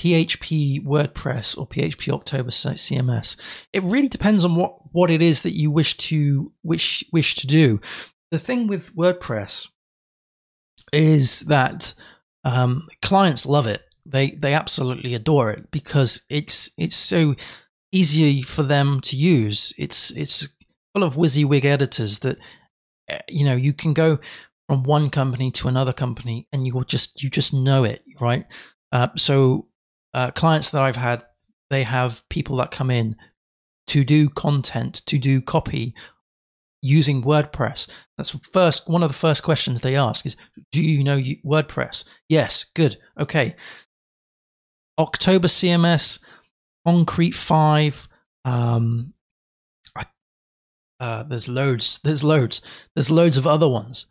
[0.00, 3.36] PHP WordPress or PHP October CMS.
[3.72, 7.46] It really depends on what what it is that you wish to wish wish to
[7.46, 7.80] do.
[8.30, 9.68] The thing with WordPress
[10.92, 11.92] is that
[12.44, 13.82] um, clients love it.
[14.06, 17.34] They they absolutely adore it because it's it's so
[17.92, 19.74] easy for them to use.
[19.76, 20.48] It's it's
[20.94, 22.38] full of WYSIWYG editors that
[23.08, 24.18] eh, you know you can go
[24.70, 28.46] from one company to another company and you just you just know it, right?
[28.92, 29.66] Uh, so
[30.14, 31.24] uh, clients that I've had,
[31.70, 33.16] they have people that come in
[33.88, 35.92] to do content, to do copy
[36.82, 37.90] using WordPress.
[38.16, 40.36] That's first one of the first questions they ask is,
[40.70, 43.56] "Do you know WordPress?" Yes, good, okay.
[45.00, 46.24] October CMS,
[46.86, 48.06] Concrete Five.
[48.44, 49.14] Um,
[51.00, 51.98] uh, there's loads.
[52.04, 52.62] There's loads.
[52.94, 54.06] There's loads of other ones.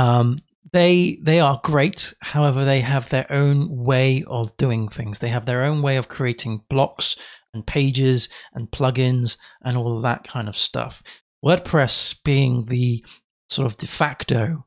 [0.00, 0.36] Um,
[0.72, 2.14] they they are great.
[2.22, 5.18] However, they have their own way of doing things.
[5.18, 7.16] They have their own way of creating blocks
[7.52, 11.02] and pages and plugins and all that kind of stuff.
[11.44, 13.04] WordPress being the
[13.50, 14.66] sort of de facto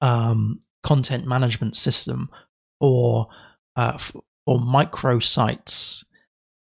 [0.00, 2.30] um, content management system
[2.78, 3.28] or
[3.74, 6.04] uh, for micro sites.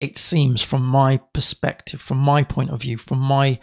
[0.01, 3.59] It seems, from my perspective, from my point of view, from my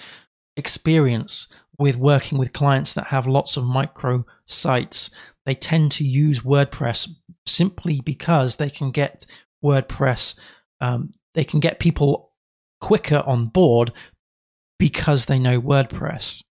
[0.56, 5.10] experience with working with clients that have lots of micro sites,
[5.46, 7.10] they tend to use WordPress
[7.46, 9.26] simply because they can get
[9.64, 10.38] WordPress,
[10.80, 12.32] um, they can get people
[12.80, 13.92] quicker on board
[14.78, 16.44] because they know WordPress.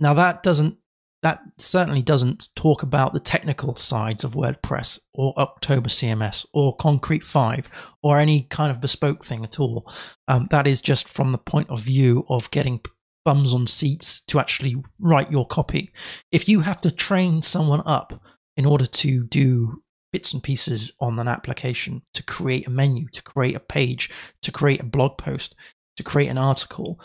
[0.00, 0.78] Now that doesn't
[1.24, 7.24] that certainly doesn't talk about the technical sides of WordPress or October CMS or Concrete
[7.24, 7.66] 5
[8.02, 9.90] or any kind of bespoke thing at all.
[10.28, 12.80] Um, that is just from the point of view of getting
[13.24, 15.92] bums on seats to actually write your copy.
[16.30, 18.22] If you have to train someone up
[18.56, 23.22] in order to do bits and pieces on an application, to create a menu, to
[23.22, 24.08] create a page,
[24.42, 25.56] to create a blog post,
[25.96, 27.00] to create an article,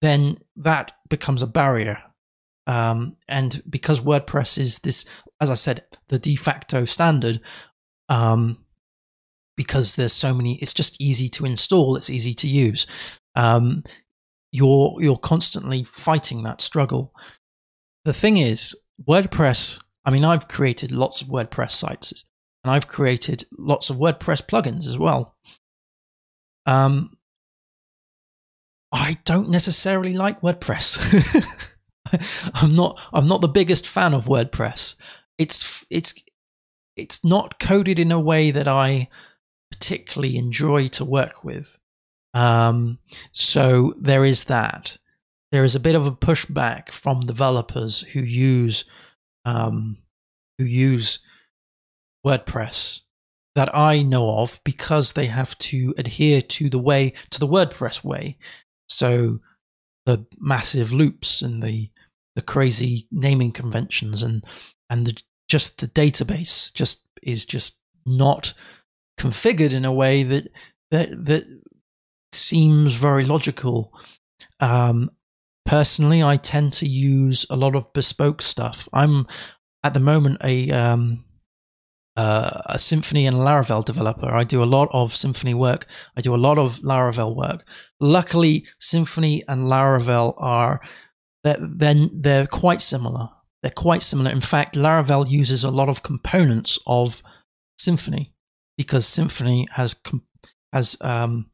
[0.00, 1.98] then that becomes a barrier.
[2.66, 5.04] Um, and because WordPress is this,
[5.40, 7.40] as I said, the de facto standard,
[8.08, 8.64] um,
[9.56, 12.86] because there's so many, it's just easy to install, it's easy to use.
[13.34, 13.82] Um,
[14.52, 17.12] you're you're constantly fighting that struggle.
[18.04, 18.74] The thing is,
[19.06, 19.82] WordPress.
[20.04, 22.24] I mean, I've created lots of WordPress sites,
[22.62, 25.36] and I've created lots of WordPress plugins as well.
[26.66, 27.16] Um,
[28.92, 31.44] I don't necessarily like WordPress.
[32.54, 33.00] I'm not.
[33.12, 34.96] I'm not the biggest fan of WordPress.
[35.38, 36.14] It's it's
[36.96, 39.08] it's not coded in a way that I
[39.70, 41.78] particularly enjoy to work with.
[42.36, 42.98] Um,
[43.32, 44.98] so there is that.
[45.52, 48.84] There is a bit of a pushback from developers who use
[49.46, 49.98] um,
[50.58, 51.20] who use
[52.26, 53.02] WordPress
[53.54, 58.04] that I know of because they have to adhere to the way to the WordPress
[58.04, 58.36] way.
[58.86, 59.40] So
[60.04, 61.90] the massive loops and the
[62.34, 64.44] the crazy naming conventions and
[64.90, 68.52] and the, just the database just is just not
[69.18, 70.48] configured in a way that
[70.90, 71.46] that that
[72.36, 73.92] seems very logical.
[74.60, 75.10] Um,
[75.64, 78.88] personally, I tend to use a lot of bespoke stuff.
[78.92, 79.26] I'm
[79.82, 81.24] at the moment a um,
[82.16, 84.32] uh, a Symfony and Laravel developer.
[84.34, 85.86] I do a lot of Symfony work.
[86.16, 87.64] I do a lot of Laravel work.
[88.00, 90.80] Luckily, Symfony and Laravel are
[91.44, 93.28] then they're quite similar.
[93.62, 94.30] They're quite similar.
[94.30, 97.22] In fact, Laravel uses a lot of components of
[97.78, 98.32] Symfony
[98.76, 99.94] because Symfony has
[100.72, 101.50] has um,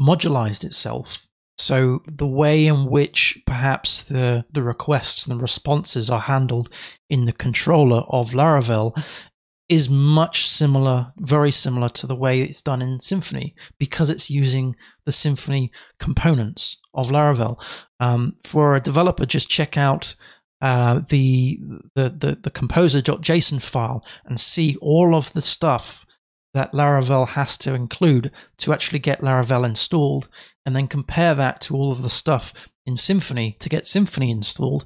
[0.00, 1.26] modularized itself.
[1.58, 6.68] So the way in which perhaps the, the requests and the responses are handled
[7.08, 8.94] in the controller of Laravel
[9.68, 14.76] is much similar, very similar to the way it's done in Symfony because it's using
[15.04, 17.60] the Symfony components of Laravel.
[17.98, 20.14] Um, for a developer, just check out
[20.62, 21.58] uh, the,
[21.94, 26.05] the the the composer.json file and see all of the stuff
[26.56, 30.28] that Laravel has to include to actually get Laravel installed,
[30.64, 32.52] and then compare that to all of the stuff
[32.86, 34.84] in Symfony to get Symfony installed.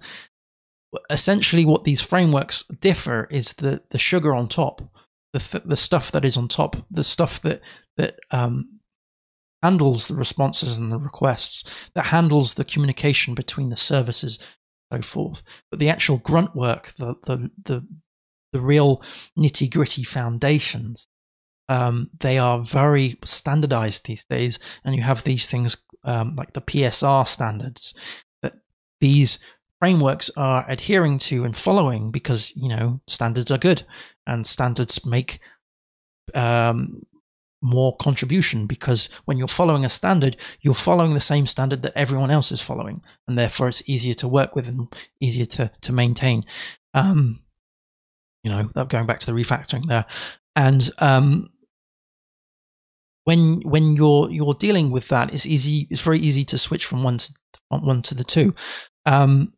[1.08, 4.82] Essentially, what these frameworks differ is the, the sugar on top,
[5.32, 7.60] the, th- the stuff that is on top, the stuff that,
[7.96, 8.80] that um,
[9.62, 11.64] handles the responses and the requests,
[11.94, 14.40] that handles the communication between the services,
[14.92, 15.44] so forth.
[15.70, 17.86] But the actual grunt work, the, the, the,
[18.52, 19.00] the real
[19.38, 21.06] nitty gritty foundations
[21.70, 26.60] um, they are very standardized these days, and you have these things um, like the
[26.60, 27.94] PSR standards
[28.42, 28.54] that
[29.00, 29.38] these
[29.78, 33.84] frameworks are adhering to and following because you know standards are good
[34.26, 35.38] and standards make
[36.34, 37.06] um,
[37.62, 42.32] more contribution because when you're following a standard, you're following the same standard that everyone
[42.32, 46.44] else is following, and therefore it's easier to work with and easier to to maintain.
[46.94, 47.42] Um,
[48.42, 50.06] you know, going back to the refactoring there,
[50.56, 51.50] and um,
[53.24, 55.86] when when you're you're dealing with that, it's easy.
[55.90, 57.32] It's very easy to switch from one to
[57.68, 58.54] one to the two.
[59.06, 59.52] Um,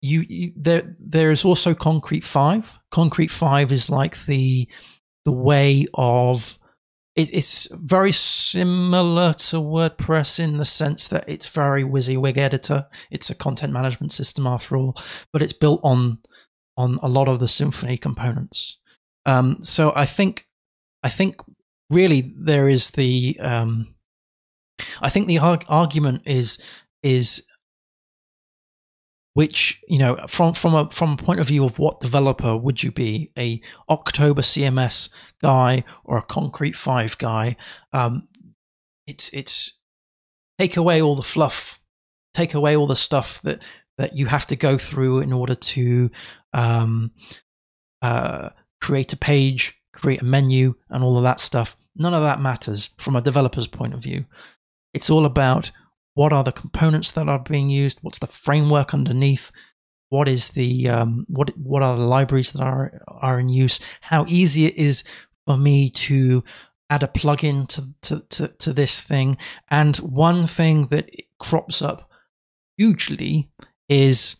[0.00, 2.78] you, you there there is also Concrete Five.
[2.90, 4.68] Concrete Five is like the
[5.24, 6.58] the way of
[7.16, 12.86] it, it's very similar to WordPress in the sense that it's very WYSIWYG editor.
[13.10, 14.94] It's a content management system after all,
[15.32, 16.18] but it's built on
[16.76, 18.78] on a lot of the Symfony components.
[19.24, 20.46] Um, so I think
[21.02, 21.36] I think
[21.90, 23.94] really there is the um,
[25.00, 26.62] I think the arg- argument is
[27.02, 27.46] is
[29.34, 32.82] which you know from from a from a point of view of what developer would
[32.82, 33.60] you be a
[33.90, 35.10] October CMS
[35.42, 37.56] guy or a Concrete Five guy?
[37.92, 38.28] Um,
[39.06, 39.78] it's it's
[40.58, 41.80] take away all the fluff,
[42.34, 43.60] take away all the stuff that
[43.98, 46.10] that you have to go through in order to
[46.52, 47.12] um,
[48.02, 51.76] uh, create a page, create a menu, and all of that stuff.
[51.96, 54.26] None of that matters from a developer's point of view.
[54.94, 55.70] It's all about
[56.14, 57.98] what are the components that are being used?
[58.02, 59.52] What's the framework underneath?
[60.08, 63.80] What is the um, what what are the libraries that are are in use?
[64.02, 65.04] How easy it is
[65.46, 66.44] for me to
[66.88, 69.36] add a plugin to, to, to, to this thing.
[69.68, 72.08] And one thing that crops up
[72.76, 73.50] hugely
[73.88, 74.36] is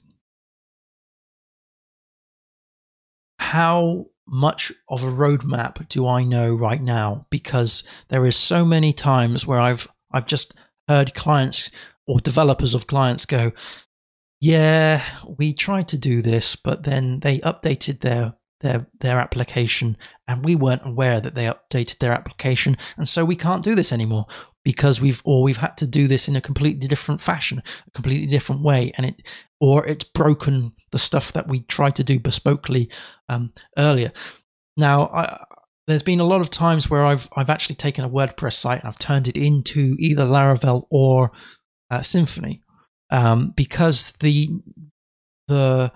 [3.38, 7.26] how much of a roadmap do I know right now?
[7.30, 10.54] Because there is so many times where I've I've just
[10.88, 11.70] heard clients
[12.06, 13.52] or developers of clients go,
[14.40, 15.02] yeah,
[15.38, 19.96] we tried to do this, but then they updated their their their application
[20.26, 23.92] and we weren't aware that they updated their application and so we can't do this
[23.92, 24.26] anymore
[24.66, 28.26] because we've or we've had to do this in a completely different fashion a completely
[28.26, 29.22] different way and it
[29.60, 32.92] or it's broken the stuff that we tried to do bespokely
[33.28, 34.10] um, earlier.
[34.76, 35.44] Now I,
[35.86, 38.88] there's been a lot of times where I've I've actually taken a WordPress site and
[38.88, 41.30] I've turned it into either Laravel or
[41.88, 42.62] uh, Symfony
[43.10, 44.48] um, because the
[45.46, 45.92] the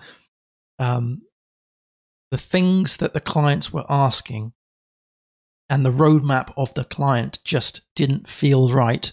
[0.79, 1.23] um,
[2.31, 4.53] the things that the clients were asking
[5.71, 9.11] and the roadmap of the client just didn't feel right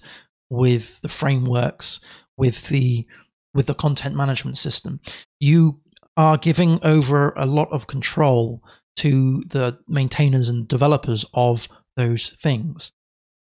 [0.51, 2.01] with the frameworks
[2.37, 3.07] with the
[3.55, 5.01] with the content management system
[5.41, 5.81] you
[6.19, 8.63] are giving over a lot of control
[8.99, 12.91] to the maintainers and developers of those things.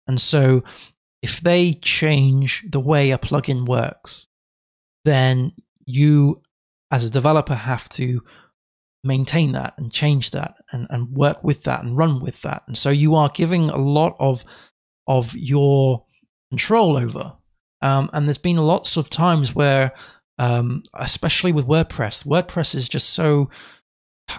[0.06, 0.62] And so
[1.22, 4.28] if they change the way a plugin works,
[5.06, 5.54] then
[5.86, 6.42] you
[6.92, 8.22] as a developer have to
[9.06, 12.64] maintain that and change that and, and work with that and run with that.
[12.68, 14.44] And so you are giving a lot of
[15.08, 16.06] of your
[16.50, 17.34] control over.
[17.82, 19.94] Um, and there's been lots of times where,
[20.40, 23.50] um, especially with WordPress, WordPress is just so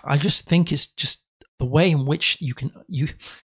[0.05, 1.27] I just think it's just
[1.59, 3.09] the way in which you can you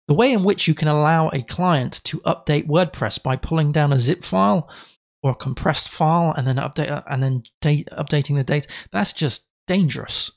[0.07, 3.93] the way in which you can allow a client to update WordPress by pulling down
[3.93, 4.69] a zip file
[5.23, 8.67] or a compressed file and then update and then date, updating the data.
[8.91, 10.31] That's just dangerous.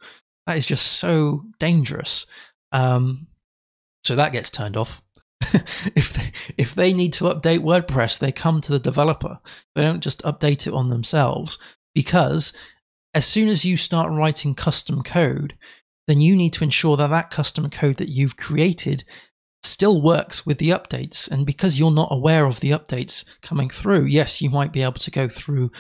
[0.49, 2.25] That is just so dangerous.
[2.73, 3.27] Um,
[4.03, 5.03] so that gets turned off.
[5.95, 9.41] if they, if they need to update WordPress, they come to the developer.
[9.75, 11.59] They don't just update it on themselves
[11.95, 12.55] because
[13.13, 15.55] as soon as you start writing custom code,
[16.07, 19.05] then you need to ensure that that custom code that you've created
[19.63, 21.31] still works with the updates.
[21.31, 24.93] And because you're not aware of the updates coming through, yes, you might be able
[24.95, 25.71] to go through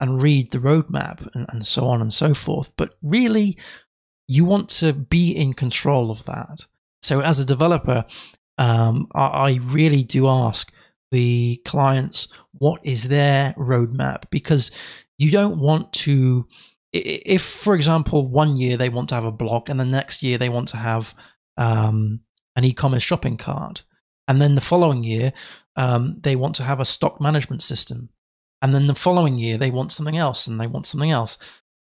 [0.00, 2.72] and read the roadmap and, and so on and so forth.
[2.76, 3.56] But really,
[4.28, 6.66] you want to be in control of that.
[7.02, 8.04] So as a developer,
[8.58, 10.72] um, I, I really do ask
[11.12, 14.70] the clients what is their roadmap because
[15.18, 16.46] you don't want to
[16.92, 20.38] if, for example, one year they want to have a blog and the next year
[20.38, 21.14] they want to have
[21.56, 22.20] um,
[22.54, 23.82] an e-commerce shopping cart,
[24.28, 25.32] and then the following year
[25.76, 28.08] um, they want to have a stock management system,
[28.62, 31.38] and then the following year they want something else and they want something else.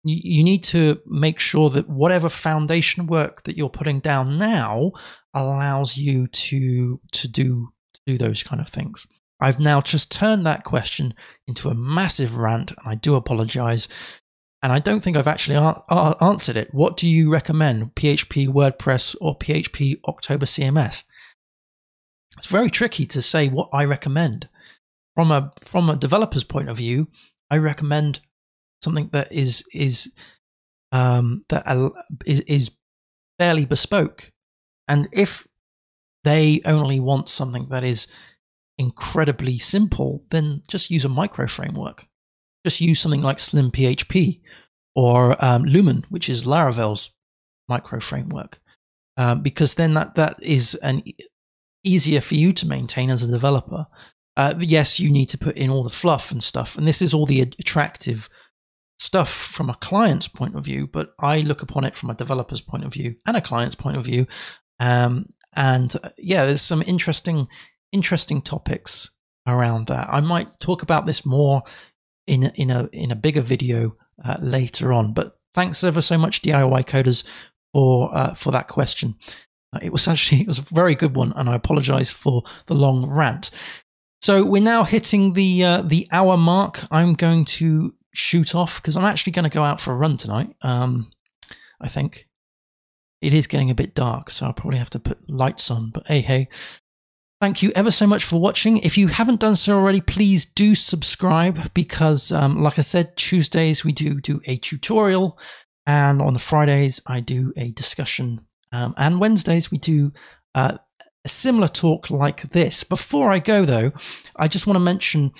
[0.03, 4.93] You, need to make sure that whatever foundation work that you're putting down now
[5.33, 9.07] allows you to to do to do those kind of things.
[9.41, 11.13] I've now just turned that question
[11.45, 13.87] into a massive rant, and I do apologize
[14.63, 15.55] and I don't think I've actually
[16.19, 16.73] answered it.
[16.73, 21.03] What do you recommend, PHP WordPress or PHP October CMS?
[22.37, 24.49] It's very tricky to say what I recommend.
[25.15, 27.07] From a from a developer's point of view,
[27.49, 28.19] I recommend
[28.81, 30.11] something that is is
[30.91, 31.65] um, that
[32.25, 32.71] is, is
[33.39, 34.31] fairly bespoke.
[34.87, 35.47] And if
[36.23, 38.07] they only want something that is
[38.77, 42.07] incredibly simple, then just use a micro framework.
[42.65, 44.41] Just use something like Slim PHP
[44.95, 47.11] or um, Lumen, which is Laravel's
[47.69, 48.59] micro framework,
[49.17, 51.03] um, because then that that is an
[51.83, 53.87] easier for you to maintain as a developer.
[54.35, 57.13] Uh, yes, you need to put in all the fluff and stuff, and this is
[57.13, 58.29] all the attractive
[59.07, 60.85] stuff from a client's point of view.
[60.85, 63.95] But I look upon it from a developer's point of view and a client's point
[63.95, 64.27] of view.
[64.79, 67.47] Um, and uh, yeah, there's some interesting,
[67.93, 69.11] interesting topics
[69.47, 70.09] around that.
[70.11, 71.63] I might talk about this more
[72.27, 75.13] in in a in a bigger video uh, later on.
[75.13, 77.23] But thanks ever so much, DIY coders,
[77.73, 79.15] for uh, for that question.
[79.73, 82.75] Uh, it was actually it was a very good one, and I apologise for the
[82.75, 83.51] long rant.
[84.21, 86.83] So we're now hitting the uh, the hour mark.
[86.91, 90.17] I'm going to shoot off because I'm actually going to go out for a run
[90.17, 90.49] tonight.
[90.61, 91.11] Um,
[91.79, 92.27] I think
[93.21, 95.91] it is getting a bit dark, so I'll probably have to put lights on.
[95.91, 96.49] But hey, hey.
[97.39, 98.79] Thank you ever so much for watching.
[98.79, 103.85] If you haven't done so already, please do subscribe because, um, like I said, Tuesdays
[103.85, 105.37] we do do a tutorial,
[105.85, 108.41] and on the Fridays I do a discussion,
[108.71, 110.13] um, and Wednesdays we do
[110.55, 110.79] uh,
[111.23, 112.83] a similar talk like this.
[112.83, 113.91] Before I go, though,
[114.35, 115.31] I just want to mention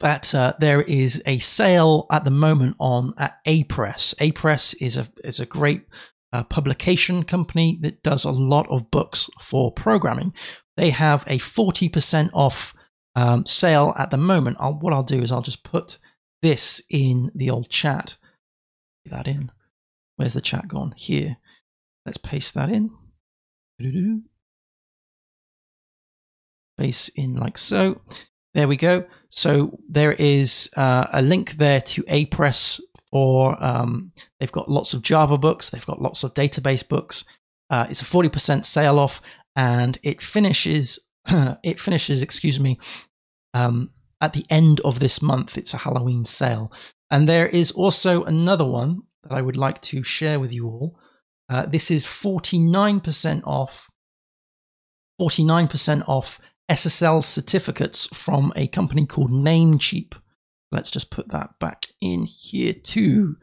[0.00, 4.14] that uh, there is a sale at the moment on at Apress.
[4.20, 5.86] Apress is a is a great
[6.32, 10.32] uh, publication company that does a lot of books for programming.
[10.76, 12.74] They have a forty percent off
[13.16, 14.56] um, sale at the moment.
[14.60, 15.98] I'll, what I'll do is I'll just put
[16.42, 18.16] this in the old chat.
[19.04, 19.50] Put that in.
[20.16, 20.94] Where's the chat gone?
[20.96, 21.38] Here.
[22.06, 22.90] Let's paste that in.
[26.78, 28.00] Paste in like so.
[28.54, 29.04] There we go.
[29.30, 32.80] So there is uh, a link there to Apress
[33.10, 37.24] for, um, they've got lots of Java books, they've got lots of database books.
[37.70, 39.20] Uh, it's a 40% sale off
[39.54, 40.98] and it finishes,
[41.62, 42.78] it finishes, excuse me,
[43.54, 43.90] um,
[44.20, 45.58] at the end of this month.
[45.58, 46.72] It's a Halloween sale.
[47.10, 50.98] And there is also another one that I would like to share with you all.
[51.50, 53.90] Uh, this is 49% off,
[55.20, 56.40] 49% off
[56.70, 60.14] SSL certificates from a company called Namecheap.
[60.70, 63.36] Let's just put that back in here too.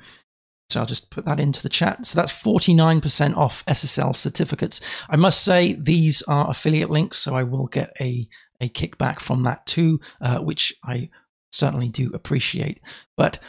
[0.70, 2.06] So I'll just put that into the chat.
[2.06, 4.82] So that's 49% off SSL certificates.
[5.10, 8.28] I must say these are affiliate links, so I will get a,
[8.60, 11.10] a kickback from that too, uh, which I
[11.52, 12.82] certainly do appreciate.
[13.16, 13.40] But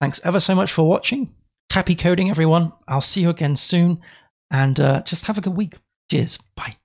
[0.00, 1.34] thanks ever so much for watching.
[1.70, 2.72] Happy coding, everyone.
[2.88, 4.00] I'll see you again soon.
[4.50, 5.78] And uh, just have a good week.
[6.10, 6.38] Cheers.
[6.54, 6.81] Bye.